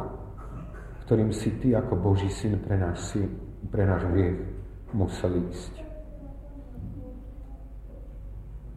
ktorým 1.08 1.32
si 1.32 1.56
Ty 1.56 1.80
ako 1.84 1.96
Boží 1.96 2.28
syn 2.28 2.60
pre 2.60 2.76
náš, 2.76 3.16
syn, 3.16 3.32
pre 3.72 3.88
náš 3.88 4.04
hriech 4.12 4.38
musel 4.92 5.40
ísť. 5.50 5.74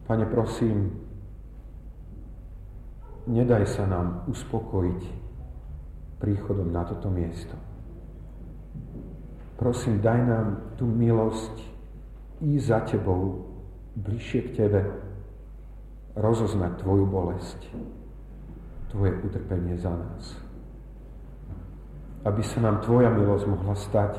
Pane, 0.08 0.24
prosím, 0.32 0.96
nedaj 3.28 3.68
sa 3.68 3.84
nám 3.84 4.24
uspokojiť 4.32 5.02
príchodom 6.16 6.72
na 6.72 6.88
toto 6.88 7.12
miesto. 7.12 7.52
Prosím, 9.60 10.00
daj 10.00 10.20
nám 10.24 10.46
tú 10.80 10.88
milosť 10.88 11.77
ísť 12.42 12.66
za 12.66 12.78
Tebou, 12.86 13.44
bližšie 13.98 14.40
k 14.50 14.54
Tebe, 14.54 14.80
rozoznať 16.14 16.82
Tvoju 16.82 17.04
bolesť, 17.06 17.60
Tvoje 18.88 19.20
utrpenie 19.20 19.76
za 19.76 19.92
nás. 19.92 20.24
Aby 22.24 22.42
sa 22.42 22.58
nám 22.64 22.80
Tvoja 22.82 23.12
milosť 23.12 23.46
mohla 23.46 23.76
stať 23.76 24.12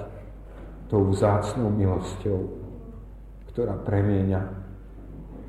tou 0.89 1.05
vzácnou 1.09 1.69
milosťou, 1.73 2.39
ktorá 3.53 3.77
premieňa 3.81 4.41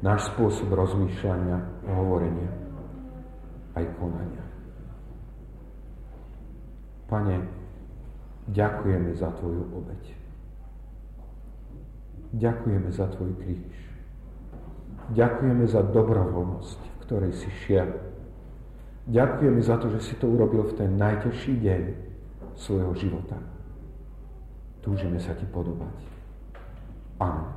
náš 0.00 0.32
spôsob 0.32 0.72
rozmýšľania, 0.72 1.58
hovorenia 1.90 2.50
aj 3.76 3.84
konania. 3.96 4.44
Pane, 7.06 7.36
ďakujeme 8.50 9.10
za 9.18 9.30
Tvoju 9.34 9.62
obeď. 9.74 10.19
Ďakujeme 12.30 12.90
za 12.94 13.10
Tvoj 13.10 13.34
kríž. 13.42 13.78
Ďakujeme 15.10 15.66
za 15.66 15.82
dobrovoľnosť, 15.82 16.80
v 16.86 16.96
ktorej 17.02 17.32
si 17.34 17.50
šiel. 17.66 17.90
Ďakujeme 19.10 19.58
za 19.58 19.74
to, 19.82 19.90
že 19.90 20.00
si 20.06 20.14
to 20.22 20.30
urobil 20.30 20.70
v 20.70 20.76
ten 20.78 20.94
najtežší 20.94 21.58
deň 21.58 21.82
svojho 22.54 22.94
života. 22.94 23.34
Túžime 24.78 25.18
sa 25.18 25.34
Ti 25.34 25.44
podobať. 25.50 25.96
Amen. 27.18 27.50